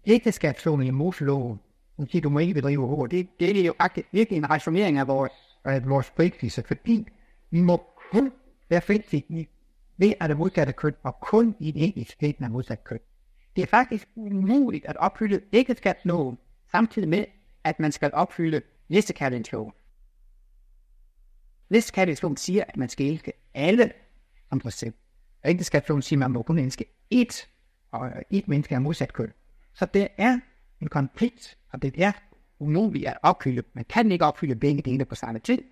[0.06, 1.60] Ægteskabsloven i Moseloven,
[1.96, 3.10] hun siger, du må ikke bedrive hårdt.
[3.10, 3.74] Det, det er jo
[4.12, 5.32] virkelig en reformering af vores,
[5.64, 7.06] af vores forpligtelse, fordi
[7.50, 7.82] vi må
[8.12, 8.32] kun
[8.68, 9.24] være fælles
[9.96, 12.98] ved at det modsatte køn, og kun i en enkelt skæbne af modsat køn.
[13.56, 16.38] Det er faktisk umuligt at opfylde ægteskabsloven,
[16.70, 17.24] samtidig med,
[17.64, 19.72] at man skal opfylde næstekærlighedsloven.
[21.70, 23.92] Næstekærlighedsloven siger, at man skal elske alle
[24.48, 24.94] som sig selv.
[25.44, 27.46] Og ægteskabsloven siger, at man må kun elske ét,
[27.90, 29.32] og ét menneske er modsat køn.
[29.74, 30.38] Så det er
[30.80, 32.12] en konflikt, og det er
[32.58, 33.62] umuligt at opfylde.
[33.72, 35.62] Man kan ikke opfylde begge dele på samme tid.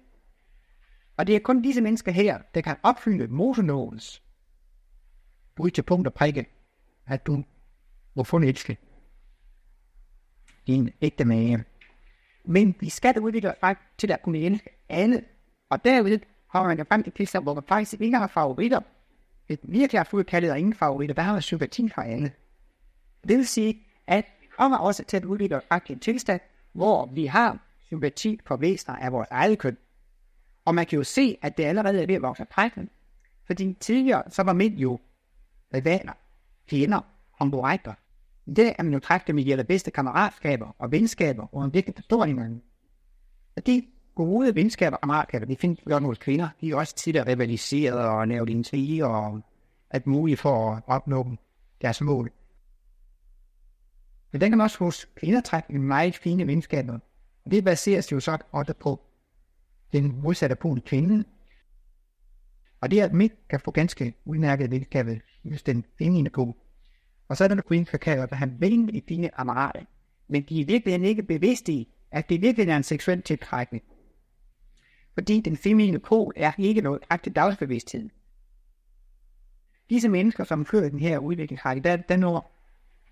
[1.16, 4.22] Og det er kun disse mennesker her, der kan opfylde Moselovens
[5.54, 6.46] bud til punkt og prikke,
[7.06, 7.44] at du
[8.14, 8.56] må få en
[10.66, 11.64] din ægte mage.
[12.44, 15.24] Men vi skal udvikle os frem til at kunne elske alle.
[15.70, 18.80] Og derved har man frem til pladser, hvor man faktisk ikke har favoritter.
[19.48, 22.32] Et virkelig har fået kaldet ingen favoritter, der har man sympati for alle.
[23.28, 26.40] Det vil sige, at vi kommer også til at udvikle os frem til en tilstand,
[26.72, 29.76] hvor vi har sympati for væsener af vores eget køn.
[30.64, 32.90] Og man kan jo se, at det allerede er ved at vokse prækken.
[33.46, 35.00] Fordi tidligere, så var mænd jo
[35.74, 36.12] rivaler,
[36.70, 37.00] fjender,
[37.38, 37.94] konkurrenter.
[38.46, 41.94] Det er man jo træffe dem i de bedste kammeratskaber og venskaber, og en virkelig
[41.94, 42.62] forstår hinanden.
[43.56, 46.48] Og de gode venskaber og kammeratskaber, de findes godt hos kvinder.
[46.60, 49.40] De er også tit rivaliseret og lavet intriger og
[49.90, 51.36] alt muligt for at opnå
[51.82, 52.32] deres mål.
[54.32, 56.98] Men den kan også hos kvinder træffe en meget fine venskaber.
[57.44, 59.00] Og det baseres jo så også på
[59.92, 61.24] den modsatte pol kvinden.
[62.80, 66.63] Og det er, at mænd kan få ganske udmærket venskaber, hvis den feminine god.
[67.28, 69.80] Og så er der kvinden, der kan have i dine ammarater.
[70.28, 73.84] Men de er virkelig ikke bevidste i, at det virkelig er en seksuel tiltrækning.
[75.14, 78.08] Fordi den feminine pol er ikke noget aktivt dagsbevidsthed.
[79.90, 82.50] Disse mennesker, som kører den her udvikling, har der, der når,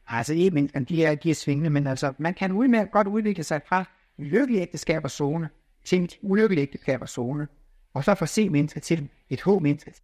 [0.07, 3.45] altså ikke mennesker, de er, de er svingende, men altså, man kan udmærket godt udvikle
[3.45, 3.85] sig fra
[4.19, 5.49] lykkelige ægteskab og zone
[5.85, 7.49] til en ulykkelig ægteskab og zone,
[7.95, 9.95] og så få se mennesker til et H-menneske.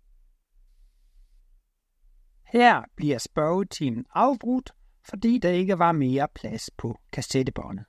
[2.52, 4.70] Her bliver spørgetimen afbrudt,
[5.08, 7.84] fordi der ikke var mere plads på kassettebåndet.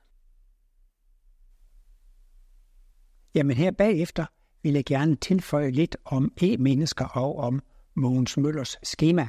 [3.35, 4.25] Jamen her bagefter
[4.63, 7.61] vil jeg gerne tilføje lidt om e-mennesker og om
[7.93, 9.27] Mogens Møllers schema.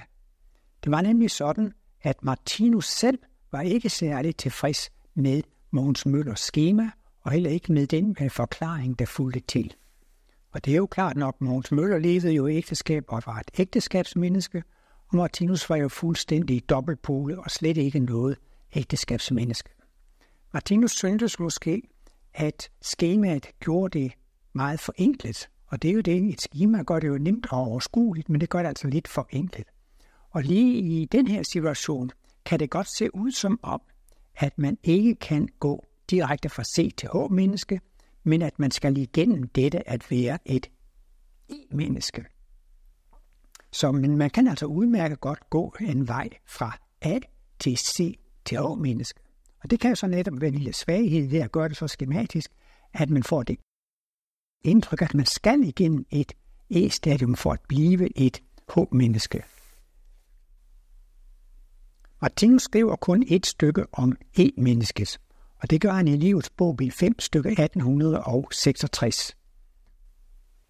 [0.85, 3.19] Det var nemlig sådan, at Martinus selv
[3.53, 6.91] var ikke særlig tilfreds med Mogens Møllers schema,
[7.21, 9.75] og heller ikke med den med forklaring, der fulgte til.
[10.51, 13.51] Og det er jo klart nok, Mogens Møller levede jo i ægteskab og var et
[13.59, 14.63] ægteskabsmenneske,
[15.11, 18.37] og Martinus var jo fuldstændig dobbeltpolet og slet ikke noget
[18.75, 19.71] ægteskabsmenneske.
[20.53, 21.83] Martinus syntes måske,
[22.35, 24.13] at skemaet gjorde det
[24.53, 28.29] meget forenklet, og det er jo det, et schema gør det jo nemt og overskueligt,
[28.29, 29.67] men det gør det altså lidt forenklet.
[30.31, 32.11] Og lige i den her situation
[32.45, 33.81] kan det godt se ud som om,
[34.37, 37.81] at man ikke kan gå direkte fra C til H-menneske,
[38.25, 40.71] men at man skal igennem dette at være et
[41.49, 42.25] I-menneske.
[43.73, 47.19] Så men man kan altså udmærket godt gå en vej fra A
[47.59, 49.21] til C til A-menneske.
[49.63, 51.89] Og det kan jo så netop være en lille svaghed ved at gøre det så
[51.89, 52.51] skematisk,
[52.93, 53.59] at man får det
[54.65, 56.33] indtryk, at man skal igennem et
[56.71, 58.43] E-stadium for at blive et
[58.75, 59.43] H-menneske.
[62.23, 65.21] Martinus skriver kun et stykke om E-mennesket,
[65.57, 69.37] og det gør han i livets bog, B5, stykke 1866.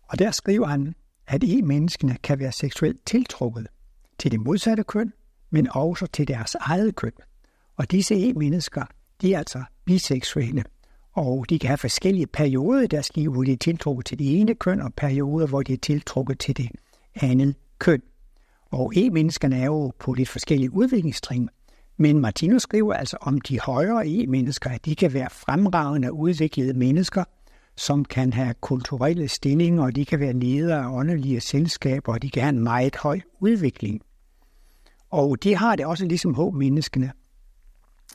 [0.02, 0.94] Og der skriver han,
[1.30, 3.66] at E-menneskene kan være seksuelt tiltrukket
[4.18, 5.12] til det modsatte køn,
[5.50, 7.12] men også til deres eget køn.
[7.76, 8.84] Og disse E-mennesker,
[9.22, 10.64] de er altså biseksuelle,
[11.12, 14.40] og de kan have forskellige perioder i deres liv, hvor de er tiltrukket til det
[14.40, 16.68] ene køn, og perioder, hvor de er tiltrukket til det
[17.14, 18.02] andet køn.
[18.70, 21.48] Og E-menneskerne er jo på lidt forskellige udviklingstrin,
[21.96, 27.24] men Martinus skriver altså om de højere E-mennesker, at de kan være fremragende udviklede mennesker,
[27.80, 32.30] som kan have kulturelle stillinger, og de kan være ledere af åndelige selskaber, og de
[32.30, 34.00] kan have en meget høj udvikling.
[35.10, 37.12] Og de har det også ligesom håb-menneskene,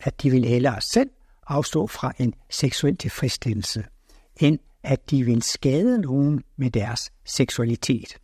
[0.01, 1.09] at de vil hellere selv
[1.47, 3.83] afstå fra en seksuel tilfredsstillelse,
[4.39, 8.17] end at de vil skade nogen med deres seksualitet.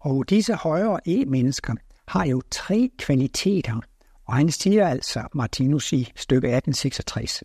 [0.00, 1.74] Og disse højere E-mennesker
[2.08, 3.80] har jo tre kvaliteter,
[4.24, 7.44] og han siger altså, Martinus i stykke 1866,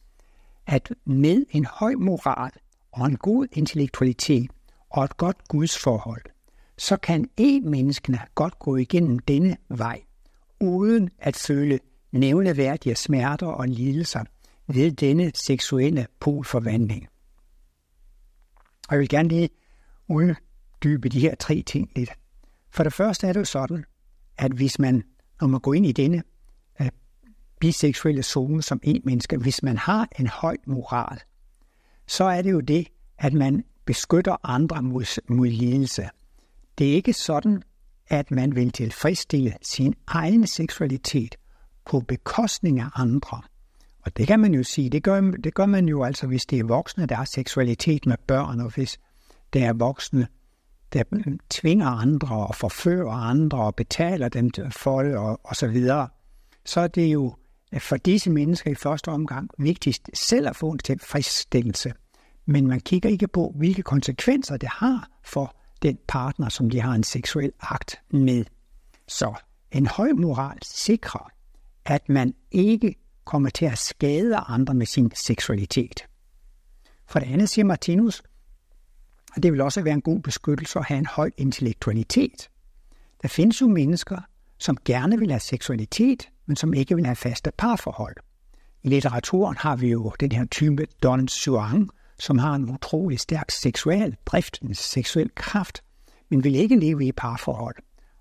[0.67, 2.51] at med en høj moral
[2.93, 4.51] og en god intellektualitet
[4.89, 6.21] og et godt gudsforhold,
[6.77, 10.01] så kan E-menneskene godt gå igennem denne vej,
[10.61, 11.79] uden at føle
[12.11, 14.23] nævneværdige smerter og lidelser
[14.67, 17.07] ved denne seksuelle polforvandling.
[18.87, 19.49] Og jeg vil gerne lige
[20.07, 22.11] uddybe de her tre ting lidt.
[22.71, 23.85] For det første er det jo sådan,
[24.37, 25.03] at hvis man,
[25.41, 26.23] når man går ind i denne
[26.81, 26.89] øh,
[27.59, 31.19] biseksuelle zone som en menneske, hvis man har en høj moral,
[32.07, 32.87] så er det jo det,
[33.17, 36.09] at man beskytter andre mod, mod lidelse.
[36.77, 37.63] Det er ikke sådan,
[38.07, 41.35] at man vil tilfredsstille sin egen seksualitet
[41.85, 43.41] på bekostning af andre.
[44.05, 46.59] Og det kan man jo sige, det gør, det gør man jo altså, hvis det
[46.59, 48.99] er voksne, der har seksualitet med børn, og hvis
[49.53, 50.27] det er voksne,
[50.93, 51.03] der
[51.49, 56.07] tvinger andre og forfører andre og betaler dem for det og, og så videre,
[56.65, 57.35] så er det jo
[57.79, 61.93] for disse mennesker i første omgang vigtigst selv at få en tilfredsstillelse.
[62.45, 66.93] Men man kigger ikke på, hvilke konsekvenser det har for den partner, som de har
[66.93, 68.45] en seksuel akt med.
[69.07, 69.33] Så
[69.71, 71.29] en høj moral sikrer,
[71.85, 76.05] at man ikke kommer til at skade andre med sin seksualitet.
[77.07, 78.23] For det andet siger Martinus,
[79.35, 82.49] at det vil også være en god beskyttelse at have en høj intellektualitet.
[83.21, 84.17] Der findes jo mennesker,
[84.63, 88.15] som gerne vil have seksualitet, men som ikke vil have faste parforhold.
[88.83, 93.51] I litteraturen har vi jo den her type Don Juan, som har en utrolig stærk
[93.51, 95.83] seksuel drift, en seksuel kraft,
[96.29, 97.75] men vil ikke leve i parforhold.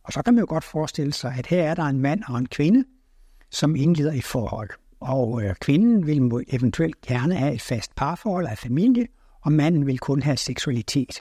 [0.04, 2.38] Og så kan man jo godt forestille sig, at her er der en mand og
[2.38, 2.84] en kvinde,
[3.50, 4.70] som indleder et forhold.
[5.00, 9.06] Og øh, kvinden vil eventuelt gerne have et fast parforhold af familie,
[9.40, 11.20] og manden vil kun have seksualitet.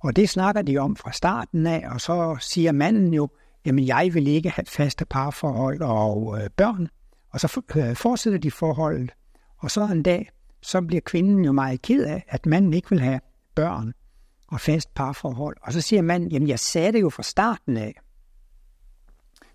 [0.00, 3.28] Og det snakker de om fra starten af, og så siger manden jo,
[3.64, 6.88] jamen jeg vil ikke have faste parforhold og øh, børn.
[7.30, 9.10] Og så øh, fortsætter de forholdet,
[9.58, 10.30] og så en dag,
[10.62, 13.20] så bliver kvinden jo meget ked af, at manden ikke vil have
[13.54, 13.92] børn
[14.48, 15.56] og fast parforhold.
[15.62, 17.94] Og så siger manden, jamen jeg sagde det jo fra starten af.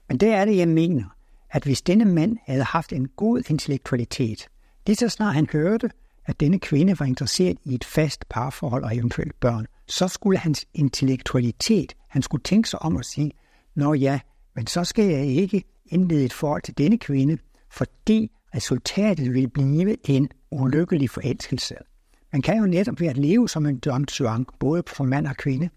[0.07, 1.15] Men det er det, jeg mener
[1.55, 4.47] at hvis denne mand havde haft en god intellektualitet,
[4.87, 5.89] det så snart han hørte,
[6.25, 10.65] at denne kvinde var interesseret i et fast parforhold og eventuelt børn, så skulle hans
[10.73, 13.31] intellektualitet, han skulle tænke sig om at sige,
[13.75, 14.19] Nå ja,
[14.55, 17.37] men så skal jeg ikke indlede et forhold til denne kvinde,
[17.71, 21.75] fordi resultatet vil blive en ulykkelig forelskelse.
[22.31, 25.37] Man kan jo netop ved at leve som en Don Juan, både for mand og
[25.37, 25.69] kvinde,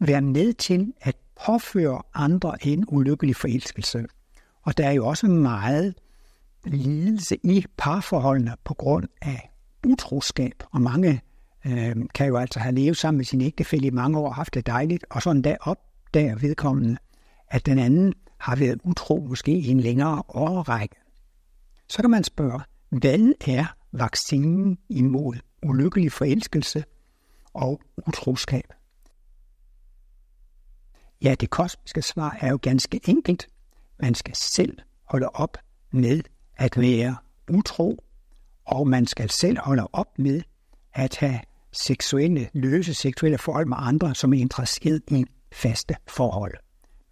[0.00, 4.04] være med til at påføre andre en ulykkelig forelskelse.
[4.62, 5.94] Og der er jo også meget
[6.64, 9.50] lidelse i parforholdene på grund af
[9.86, 10.62] utroskab.
[10.70, 11.20] Og mange
[11.66, 14.54] øh, kan jo altså have levet sammen med sin ægtefælle i mange år og haft
[14.54, 16.96] det dejligt, og sådan der opdager vedkommende,
[17.52, 20.96] at den anden har været utro måske i en længere årrække.
[21.88, 26.84] Så kan man spørge, hvad er vaccinen imod ulykkelig forelskelse
[27.54, 28.72] og utroskab?
[31.22, 33.48] Ja, det kosmiske svar er jo ganske enkelt.
[34.00, 35.58] Man skal selv holde op
[35.90, 36.20] med
[36.56, 37.16] at være
[37.50, 38.04] utro,
[38.64, 40.42] og man skal selv holde op med
[40.92, 41.40] at have
[41.72, 46.54] seksuelle, løse seksuelle forhold med andre, som er interesseret i faste forhold.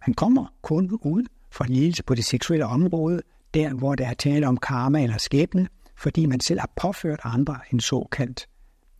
[0.07, 3.21] Man kommer kun ud for lidelse på det seksuelle område,
[3.53, 7.59] der hvor der er tale om karma eller skæbne, fordi man selv har påført andre
[7.73, 8.47] en såkaldt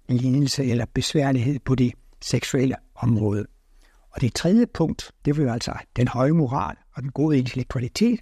[0.10, 3.46] lidelse eller besværlighed på det seksuelle område.
[4.12, 8.20] Og det tredje punkt, det var jo altså den høje moral og den gode intellektualitet.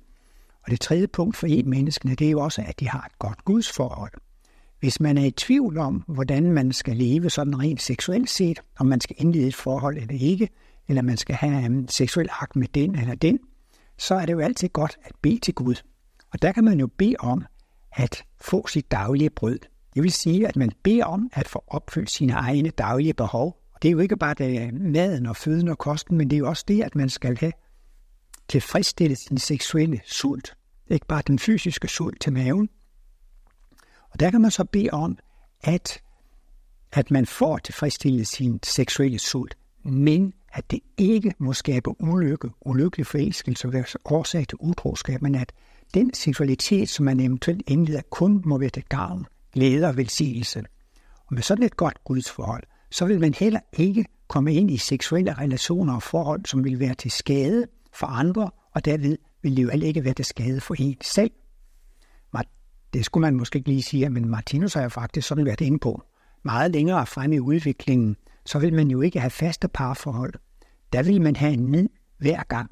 [0.65, 3.19] Og det tredje punkt for en menneskene, det er jo også, at de har et
[3.19, 4.11] godt gudsforhold.
[4.79, 8.85] Hvis man er i tvivl om, hvordan man skal leve sådan rent seksuelt set, om
[8.85, 10.49] man skal indlede et forhold eller ikke,
[10.89, 13.39] eller man skal have en seksuel akt med den eller den,
[13.97, 15.75] så er det jo altid godt at bede til Gud.
[16.33, 17.45] Og der kan man jo bede om
[17.91, 19.59] at få sit daglige brød.
[19.93, 23.61] Det vil sige, at man beder om at få opfyldt sine egne daglige behov.
[23.73, 26.35] Og det er jo ikke bare det øh, maden og føden og kosten, men det
[26.35, 27.51] er jo også det, at man skal have
[28.47, 30.55] tilfredsstillet sin seksuelle sult.
[30.89, 32.69] Ikke bare den fysiske sult til maven.
[34.09, 35.17] Og der kan man så bede om,
[35.61, 36.01] at,
[36.91, 43.05] at man får tilfredsstillet sin seksuelle sult, men at det ikke må skabe ulykke, ulykkelig
[43.05, 45.53] forelskelse og være årsag til utroskab, men at
[45.93, 50.63] den seksualitet, som man eventuelt indleder, kun må være til gavn, glæde og velsignelse.
[51.27, 55.33] Og med sådan et godt gudsforhold, så vil man heller ikke komme ind i seksuelle
[55.33, 59.69] relationer og forhold, som vil være til skade for andre, og derved vil det jo
[59.69, 61.31] heller ikke være til skade for en selv.
[62.93, 65.79] Det skulle man måske ikke lige sige, men Martinus har jo faktisk sådan været inde
[65.79, 66.01] på.
[66.43, 68.15] Meget længere frem i udviklingen,
[68.49, 70.33] så vil man jo ikke have faste parforhold.
[70.93, 71.87] Der vil man have en ny
[72.17, 72.71] hver gang.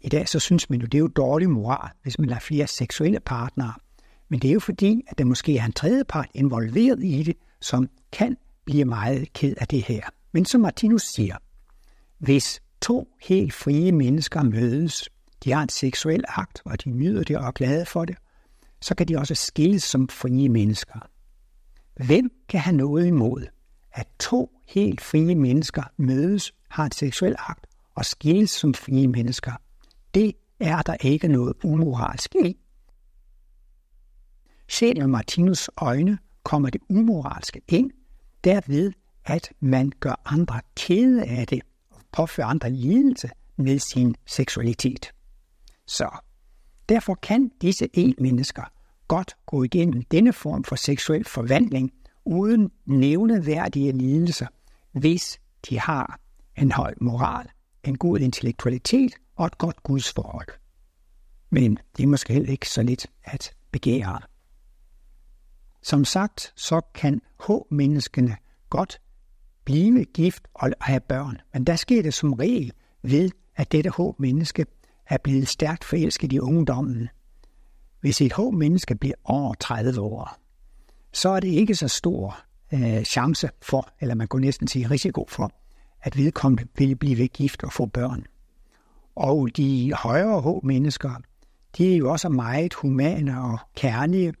[0.00, 2.66] I dag så synes man jo, det er jo dårlig moral, hvis man har flere
[2.66, 3.72] seksuelle partnere.
[4.28, 7.36] Men det er jo fordi, at der måske er en tredje part involveret i det,
[7.60, 10.00] som kan blive meget ked af det her.
[10.32, 11.36] Men som Martinus siger,
[12.18, 15.08] hvis to helt frie mennesker mødes,
[15.44, 18.16] de har en seksuel akt, og de nyder det og er glade for det,
[18.80, 21.08] så kan de også skilles som frie mennesker.
[22.06, 23.46] Hvem kan have noget imod,
[23.92, 29.52] at to helt frie mennesker mødes, har en seksuel akt og skilles som frie mennesker?
[30.14, 32.56] Det er der ikke noget umoralsk i.
[34.68, 37.90] Set med Martinus øjne kommer det umoralske ind,
[38.44, 38.92] derved
[39.24, 41.60] at man gør andre kede af det
[41.90, 45.12] og påfører andre lidelse med sin seksualitet.
[45.86, 46.10] Så
[46.88, 48.62] derfor kan disse e-mennesker
[49.08, 51.92] godt gå igennem denne form for seksuel forvandling
[52.26, 54.46] uden nævneværdige lidelser,
[54.92, 56.20] hvis de har
[56.56, 57.48] en høj moral,
[57.84, 60.48] en god intellektualitet og et godt gudsforhold.
[61.50, 64.20] Men det er måske heller ikke så lidt at begære.
[65.82, 68.36] Som sagt, så kan H-menneskene
[68.70, 69.00] godt
[69.64, 72.72] blive gift og have børn, men der sker det som regel
[73.02, 74.66] ved, at dette H-menneske
[75.06, 77.08] er blevet stærkt forelsket i ungdommen.
[78.00, 80.45] Hvis et H-menneske bliver over 30 år,
[81.16, 82.38] så er det ikke så stor
[82.74, 85.50] øh, chance for, eller man kunne næsten sige risiko for,
[86.02, 88.26] at vedkommende vil blive gift og få børn.
[89.14, 91.10] Og de højere H-mennesker,
[91.78, 94.32] de er jo også meget humane og kærlige.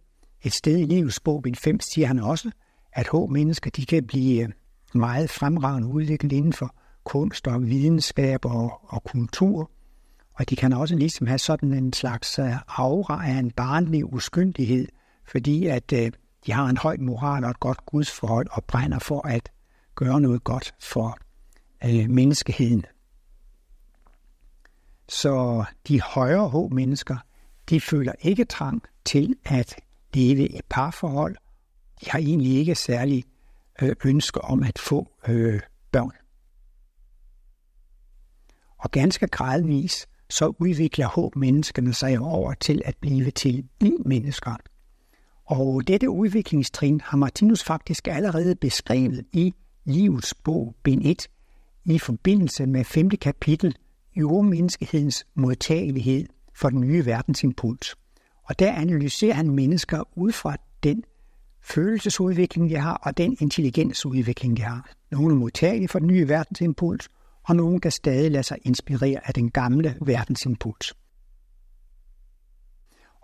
[0.42, 2.50] Et sted i livets bog, 5, siger han også,
[2.92, 4.48] at H-mennesker de kan blive øh,
[4.94, 6.74] meget fremragende udviklet inden for
[7.04, 9.70] kunst og videnskab og, og kultur.
[10.34, 14.88] Og de kan også ligesom have sådan en slags øh, aura af en barnlig uskyldighed,
[15.24, 16.12] fordi at øh,
[16.46, 19.52] de har en høj moral og et godt gudsforhold og brænder for at
[19.94, 21.18] gøre noget godt for
[21.84, 22.84] øh, menneskeheden.
[25.08, 27.16] Så de højere H-mennesker,
[27.70, 29.76] de føler ikke trang til at
[30.14, 31.36] leve et parforhold.
[32.00, 33.24] De har egentlig ikke særlig
[33.82, 35.60] øh, ønske om at få øh,
[35.92, 36.12] børn.
[38.78, 44.56] Og ganske gradvis, så udvikler håb menneskerne sig over til at blive til I-mennesker.
[45.46, 51.28] Og dette udviklingstrin har Martinus faktisk allerede beskrevet i Livets bog, bind 1,
[51.84, 53.10] i forbindelse med 5.
[53.10, 53.76] kapitel
[54.16, 57.96] Jordmenneskehedens modtagelighed for den nye verdensimpuls.
[58.44, 61.04] Og der analyserer han mennesker ud fra den
[61.62, 64.90] følelsesudvikling, de har, og den intelligensudvikling, de har.
[65.10, 67.08] Nogle er modtagelige for den nye verdensimpuls,
[67.44, 70.94] og nogle kan stadig lade sig inspirere af den gamle verdensimpuls.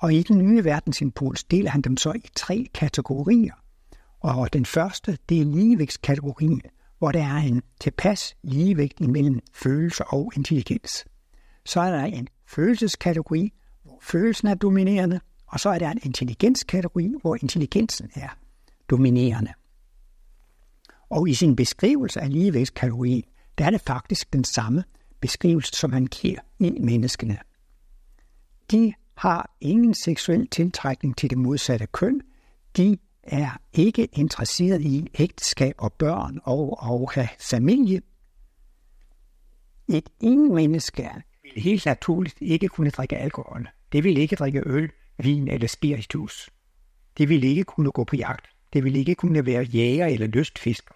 [0.02, 3.54] Og i den nye verdensimpuls deler han dem så i tre kategorier.
[4.20, 6.60] Og den første, det er ligevægtskategorien,
[6.98, 11.04] hvor der er en tilpas ligevægt imellem følelse og intelligens.
[11.64, 17.14] Så er der en følelseskategori, hvor følelsen er dominerende, og så er der en intelligenskategori,
[17.20, 18.38] hvor intelligensen er
[18.90, 19.52] dominerende.
[21.10, 23.24] Og i sin beskrivelse af ligevægtskategorien,
[23.58, 24.84] der er det faktisk den samme
[25.20, 27.38] beskrivelse, som han giver i menneskene.
[28.70, 32.20] De har ingen seksuel tiltrækning til det modsatte køn.
[32.76, 38.02] De er ikke interesseret i ægteskab og børn og, og have familie.
[39.88, 41.10] Et ingen menneske
[41.42, 43.68] vil helt naturligt ikke kunne drikke alkohol.
[43.92, 46.50] Det vil ikke drikke øl, vin eller spiritus.
[47.18, 48.46] Det vil ikke kunne gå på jagt.
[48.72, 50.94] Det vil ikke kunne være jæger eller lystfisker.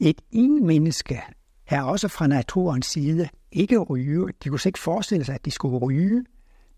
[0.00, 1.22] Et ingen menneske
[1.66, 4.28] er også fra naturens side ikke ryge.
[4.44, 6.24] De kunne ikke forestille sig, at de skulle ryge.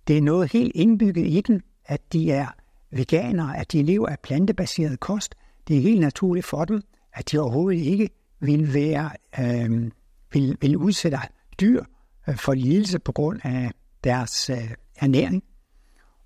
[0.09, 2.46] Det er noget helt indbygget i dem, at de er
[2.90, 5.34] veganere, at de lever af plantebaseret kost.
[5.68, 6.82] Det er helt naturligt for dem,
[7.12, 9.90] at de overhovedet ikke vil, være, øh,
[10.32, 11.18] vil, vil udsætte
[11.61, 11.84] dyr
[12.28, 13.70] øh, for lidelse på grund af
[14.04, 15.42] deres øh, ernæring.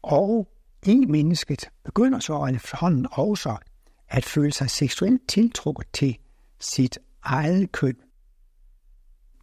[0.03, 0.49] Og
[0.87, 3.57] i mennesket begynder så efterhånden også
[4.09, 6.16] at føle sig seksuelt tiltrukket til
[6.61, 7.97] sit eget køn.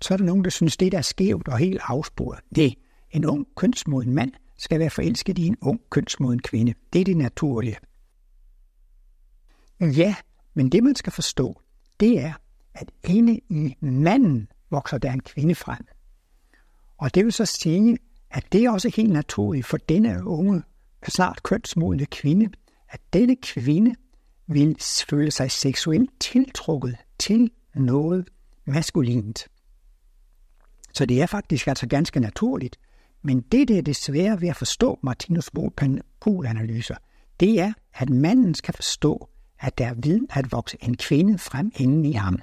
[0.01, 2.39] Så er der nogen, der synes, det der er skævt og helt afsporet.
[2.55, 2.75] Det
[3.11, 6.73] en ung kønsmoden mand skal være forelsket i en ung kønsmoden kvinde.
[6.93, 7.77] Det er det naturlige.
[9.81, 10.15] Ja,
[10.53, 11.61] men det man skal forstå,
[11.99, 12.33] det er,
[12.73, 15.87] at inde i manden vokser der en kvinde frem.
[16.97, 17.97] Og det vil så sige,
[18.31, 20.63] at det er også helt naturligt for denne unge,
[21.07, 22.49] snart kønsmodne kvinde,
[22.89, 23.95] at denne kvinde
[24.47, 24.75] vil
[25.09, 28.29] føle sig seksuelt tiltrukket til noget
[28.65, 29.47] maskulint.
[30.93, 32.79] Så det er faktisk altså ganske naturligt.
[33.21, 35.51] Men det, der er det svære ved at forstå Martinus
[36.19, 36.95] polanalyser,
[37.39, 41.71] det er, at manden skal forstå, at der er viden at vokse en kvinde frem
[41.75, 42.39] inden i ham.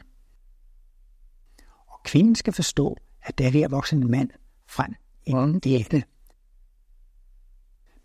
[1.87, 4.31] Og kvinden skal forstå, at der er ved at vokse en mand
[4.69, 6.03] frem inden i hende.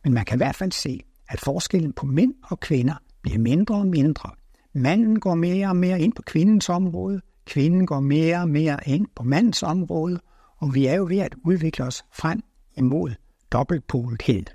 [0.03, 0.99] Men man kan i hvert fald se,
[1.29, 4.29] at forskellen på mænd og kvinder bliver mindre og mindre.
[4.73, 9.07] Manden går mere og mere ind på kvindens område, kvinden går mere og mere ind
[9.15, 10.19] på mandens område,
[10.57, 12.43] og vi er jo ved at udvikle os frem
[12.77, 13.11] imod
[13.51, 14.45] dobbeltpolethed.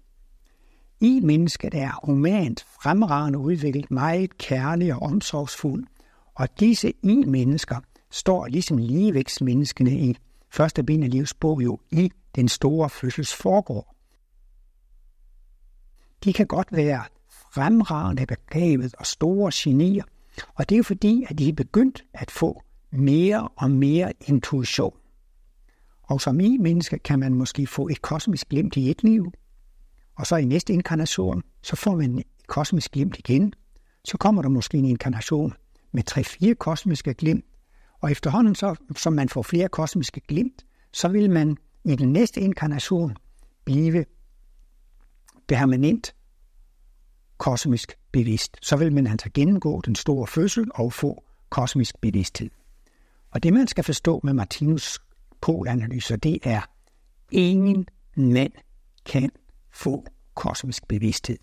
[1.00, 5.84] I mennesket er humant fremragende udviklet meget kærlig og omsorgsfuld,
[6.34, 7.76] og disse i-mennesker
[8.10, 10.16] står ligesom ligevækstmenneskene i
[10.50, 13.94] første ben af livs bog jo i den store fødsels forgår.
[16.24, 17.04] De kan godt være
[17.52, 20.04] fremragende begavet og store genier,
[20.54, 24.94] og det er fordi, at de er begyndt at få mere og mere intuition.
[26.06, 29.32] Og som i menneske kan man måske få et kosmisk glimt i et liv,
[30.16, 33.52] og så i næste inkarnation, så får man et kosmisk glimt igen.
[34.04, 35.54] Så kommer der måske en inkarnation
[35.92, 37.44] med tre-fire kosmiske glimt,
[38.00, 42.40] og efterhånden, så, som man får flere kosmiske glimt, så vil man i den næste
[42.40, 43.16] inkarnation
[43.64, 44.04] blive
[45.48, 46.14] permanent
[47.38, 48.56] kosmisk bevidst.
[48.62, 52.50] Så vil man altså gennemgå den store fødsel og få kosmisk bevidsthed.
[53.30, 54.98] Og det, man skal forstå med Martinus
[55.40, 56.60] polanalyser, det er,
[57.30, 58.52] ingen mand
[59.06, 59.30] kan
[59.72, 61.38] få kosmisk bevidsthed.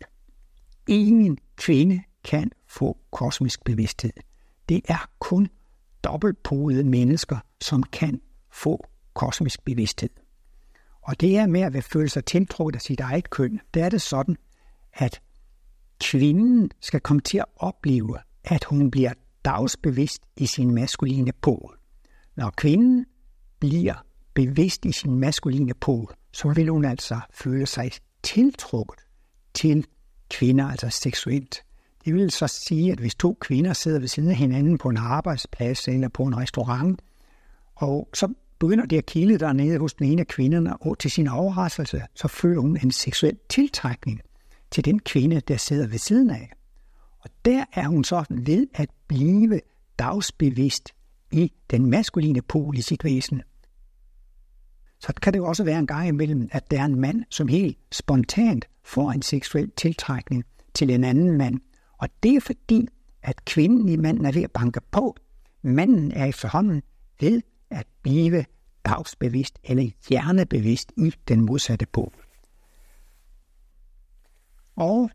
[0.88, 4.14] Ingen kvinde kan få kosmisk bevidsthed.
[4.70, 5.48] Det er kun
[6.04, 8.22] dobbeltpolede mennesker, som kan
[8.52, 10.10] få kosmisk bevidsthed.
[11.02, 13.60] Og det er med at føle sig tiltrukket af sit eget køn.
[13.74, 14.38] Det er det sådan,
[14.94, 15.22] at
[16.00, 19.14] kvinden skal komme til at opleve, at hun bliver
[19.46, 21.78] dagsbevidst i sin maskuline pol.
[22.36, 23.06] Når kvinden
[23.70, 27.92] bliver bevidst i sin maskuline pol, så vil hun altså føle sig
[28.24, 29.00] tiltrukket
[29.54, 29.86] til
[30.30, 31.64] kvinder, altså seksuelt.
[32.06, 34.98] Det vil så sige, at hvis to kvinder sidder ved siden af hinanden på en
[34.98, 37.02] arbejdsplads eller på en restaurant,
[37.76, 41.28] og så begynder det at kilde dernede hos den ene af kvinderne, og til sin
[41.28, 44.22] overraskelse, så føler hun en seksuel tiltrækning
[44.72, 46.52] til den kvinde, der sidder ved siden af.
[47.20, 49.60] Og der er hun så ved at blive
[50.00, 50.94] dagsbevidst
[51.32, 53.42] i den maskuline pol i sit væsen.
[55.04, 57.48] Så kan det jo også være en gang imellem, at der er en mand, som
[57.48, 60.44] helt spontant får en seksuel tiltrækning
[60.74, 61.60] til en anden mand.
[61.98, 62.88] Og det er fordi,
[63.24, 65.16] at kvinden i manden er ved at banke på.
[65.62, 66.82] Manden er efterhånden
[67.20, 68.46] ved at blive
[68.86, 72.14] dagsbevidst eller hjernebevidst i den modsatte pol.
[74.76, 75.10] Og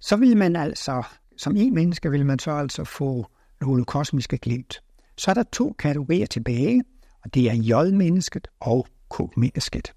[0.00, 1.02] så vil man altså,
[1.36, 3.26] som en menneske, vil man så altså få
[3.60, 4.82] nogle kosmiske glimt.
[5.16, 6.82] Så er der to kategorier tilbage,
[7.34, 9.92] det er J-mennesket og K-mennesket.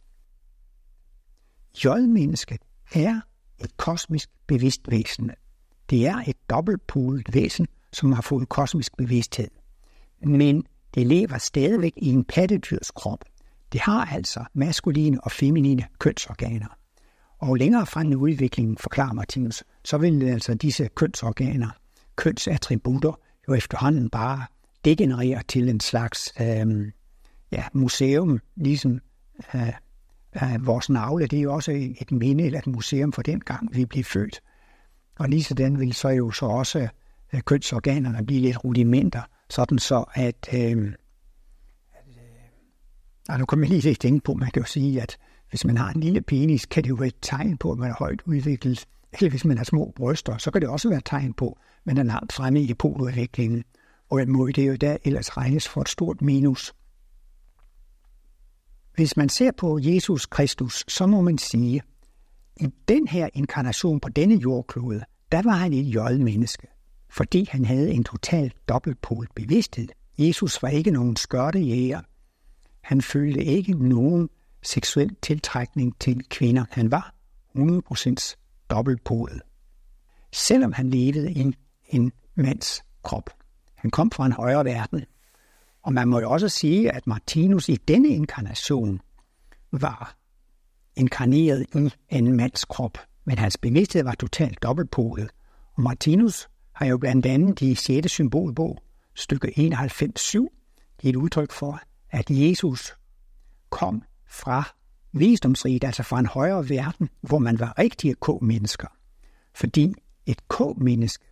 [1.86, 2.62] J-mennesket
[2.94, 3.20] er
[3.60, 5.32] et kosmisk bevidst væsen.
[5.90, 9.48] Det er et dobbeltpolet væsen, som har fået kosmisk bevidsthed.
[10.24, 10.64] Men
[10.96, 13.26] det lever stadigvæk i en pattedyrs krop.
[13.72, 16.78] Det har altså maskuline og feminine kønsorganer.
[17.40, 21.70] Og længere frem i udviklingen, forklarer Martinus, så vil altså disse kønsorganer,
[22.16, 24.46] kønsattributter, jo efterhånden bare
[24.86, 26.92] degenerere til en slags øh,
[27.52, 29.00] ja, museum, ligesom
[29.56, 29.68] øh,
[30.44, 31.28] øh, vores navle.
[31.28, 31.72] Det er jo også
[32.02, 34.42] et minde eller et museum for den gang, vi blev født.
[35.20, 36.88] Og lige sådan vil så jo så også
[37.34, 40.50] øh, kønsorganerne blive lidt rudimenter, sådan så at...
[40.54, 40.94] Øh, øh
[43.30, 45.18] at nu kommer jeg lige til at tænke på, man kan jo sige, at
[45.50, 47.90] hvis man har en lille penis, kan det jo være et tegn på, at man
[47.90, 48.88] er højt udviklet.
[49.14, 51.86] Eller hvis man har små bryster, så kan det også være et tegn på, at
[51.86, 53.64] man er langt fremme i poludviklingen.
[54.10, 56.74] Og må det jo der ellers regnes for et stort minus.
[58.96, 61.82] Hvis man ser på Jesus Kristus, så må man sige,
[62.60, 66.68] i den her inkarnation på denne jordklode, der var han et jødmenneske,
[67.10, 69.88] fordi han havde en total dobbeltpol bevidsthed.
[70.18, 72.02] Jesus var ikke nogen skørtejæger.
[72.82, 74.30] Han følte ikke nogen
[74.62, 76.66] seksuel tiltrækning til kvinder.
[76.72, 77.14] Han var
[77.58, 78.36] 100%
[78.70, 79.42] dobbeltpolet.
[80.32, 81.54] Selvom han levede i
[81.90, 83.30] en mands krop.
[83.76, 85.04] Han kom fra en højere verden.
[85.84, 89.02] Og man må jo også sige, at Martinus i denne inkarnation
[89.72, 90.16] var
[90.96, 95.30] inkarneret i en mands krop, men hans bevidsthed var totalt dobbeltpolet.
[95.74, 98.12] Og Martinus har jo blandt andet i 6.
[98.12, 98.84] symbolbog,
[99.16, 102.96] stykke 91.7, et udtryk for, at Jesus
[103.70, 104.64] kom fra
[105.14, 108.88] visdomsriget, altså fra en højere verden, hvor man var rigtige k-mennesker.
[109.56, 109.94] Fordi
[110.26, 111.26] et k-menneske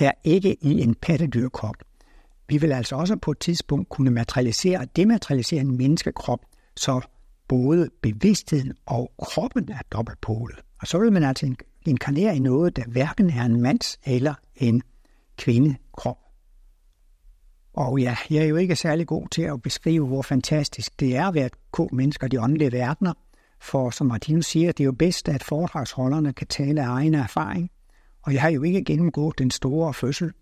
[0.00, 1.76] er ikke i en pattedyrkrop.
[2.48, 6.40] Vi vil altså også på et tidspunkt kunne materialisere og dematerialisere en menneskekrop,
[6.76, 7.00] så
[7.48, 10.56] både bevidstheden og kroppen er dobbeltpolet.
[10.80, 11.54] Og så vil man altså
[11.86, 14.82] inkarnere i noget, der hverken er en mands eller en
[15.36, 16.18] kvindekrop.
[17.72, 21.26] Og ja, jeg er jo ikke særlig god til at beskrive, hvor fantastisk det er
[21.28, 23.12] at være k-mennesker de åndelige verdener.
[23.60, 27.70] For som Martinus siger, det er jo bedst, at foredragsholderne kan tale af egen erfaring.
[28.22, 30.32] Og jeg har jo ikke gennemgået den store fødsel.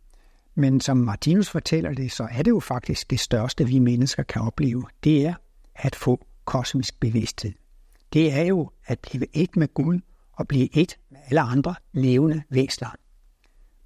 [0.54, 4.42] Men som Martinus fortæller det, så er det jo faktisk det største, vi mennesker kan
[4.42, 4.84] opleve.
[5.04, 5.34] Det er
[5.74, 7.52] at få kosmisk bevidsthed.
[8.12, 10.00] Det er jo at blive et med Gud
[10.32, 12.94] og blive et med alle andre levende væsler.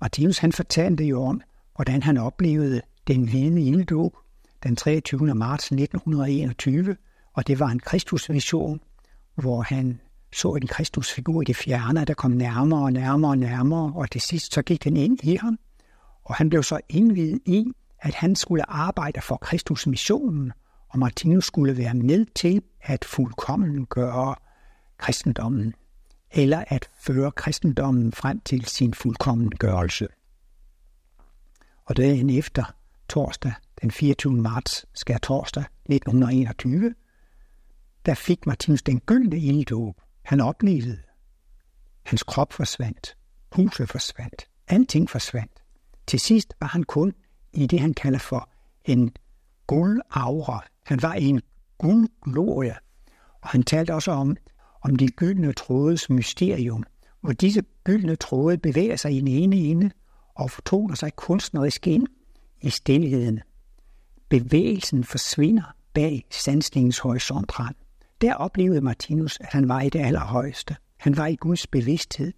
[0.01, 1.41] Martinus han fortalte jo om,
[1.77, 4.17] hvordan han oplevede den hvide ilddåb
[4.63, 5.35] den 23.
[5.35, 6.97] marts 1921,
[7.33, 8.81] og det var en kristusvision,
[9.35, 10.01] hvor han
[10.33, 14.21] så en kristusfigur i det fjerne, der kom nærmere og nærmere og nærmere, og til
[14.21, 15.59] sidst så gik den ind i ham,
[16.29, 20.53] og han blev så indvidet i, at han skulle arbejde for Kristus missionen,
[20.89, 24.35] og Martinus skulle være med til at fuldkommen gøre
[24.99, 25.75] kristendommen,
[26.31, 30.09] eller at føre kristendommen frem til sin fuldkommen gørelse.
[31.85, 32.75] Og dagen efter,
[33.09, 33.53] torsdag
[33.83, 34.33] den 24.
[34.33, 36.95] marts, skær torsdag 1921,
[38.07, 40.01] der fik Martinus den gyldne ilddåb.
[40.23, 40.99] Han oplevede.
[42.03, 43.17] Hans krop forsvandt.
[43.53, 44.49] Huset forsvandt.
[44.69, 45.58] Alting forsvandt.
[46.09, 47.13] Til sidst var han kun
[47.53, 48.51] i det, han kalder for
[48.85, 49.13] en
[49.67, 50.65] guldaura.
[50.87, 51.41] Han var i en
[51.79, 52.77] guldglorie.
[53.43, 54.37] Og han talte også om,
[54.83, 56.85] om de gyldne trådes mysterium,
[57.21, 59.91] hvor disse gyldne tråde bevæger sig i den ene ende
[60.35, 62.07] og fortoner sig kunstnerisk ind
[62.61, 63.41] i stillheden.
[64.29, 67.75] Bevægelsen forsvinder bag sansningens horisontrand.
[68.21, 70.77] Der oplevede Martinus, at han var i det allerhøjeste.
[70.97, 72.33] Han var i Guds bevidsthed,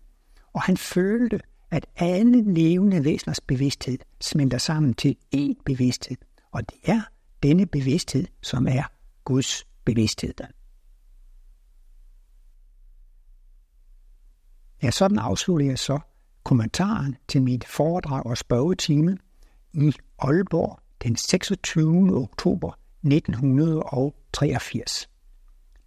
[0.52, 1.40] og han følte,
[1.70, 6.16] at alle levende væseners bevidsthed smelter sammen til én bevidsthed,
[6.50, 7.00] og det er
[7.42, 8.82] denne bevidsthed, som er
[9.24, 10.34] Guds bevidsthed.
[14.82, 15.98] Ja, sådan afslutter jeg så
[16.42, 19.18] kommentaren til mit foredrag og spørgetime
[19.72, 22.16] i Aalborg den 26.
[22.16, 25.10] oktober 1983.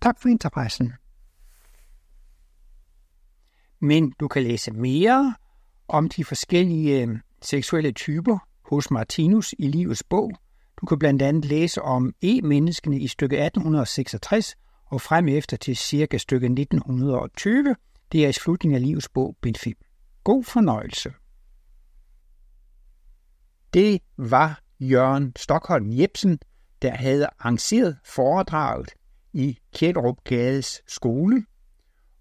[0.01, 0.93] Tak for interessen.
[3.79, 5.35] Men du kan læse mere
[5.87, 10.31] om de forskellige øh, seksuelle typer hos Martinus i livets bog.
[10.81, 14.55] Du kan blandt andet læse om e-menneskene i stykke 1866
[14.85, 17.75] og frem efter til cirka stykke 1920.
[18.11, 19.73] Det er i slutningen af livets bog, bind 5.
[20.23, 21.13] God fornøjelse.
[23.73, 26.39] Det var Jørgen Stockholm Jebsen,
[26.81, 28.89] der havde arrangeret foredraget
[29.33, 31.45] i Kjellrup Gades skole,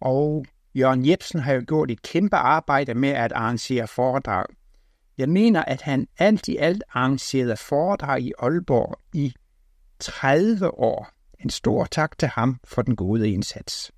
[0.01, 0.45] og
[0.75, 4.47] Jørgen Jebsen har jo gjort et kæmpe arbejde med at arrangere foredrag.
[5.19, 9.35] Jeg mener, at han alt i alt arrangerede foredrag i Aalborg i
[9.99, 11.09] 30 år.
[11.41, 13.93] En stor tak til ham for den gode indsats.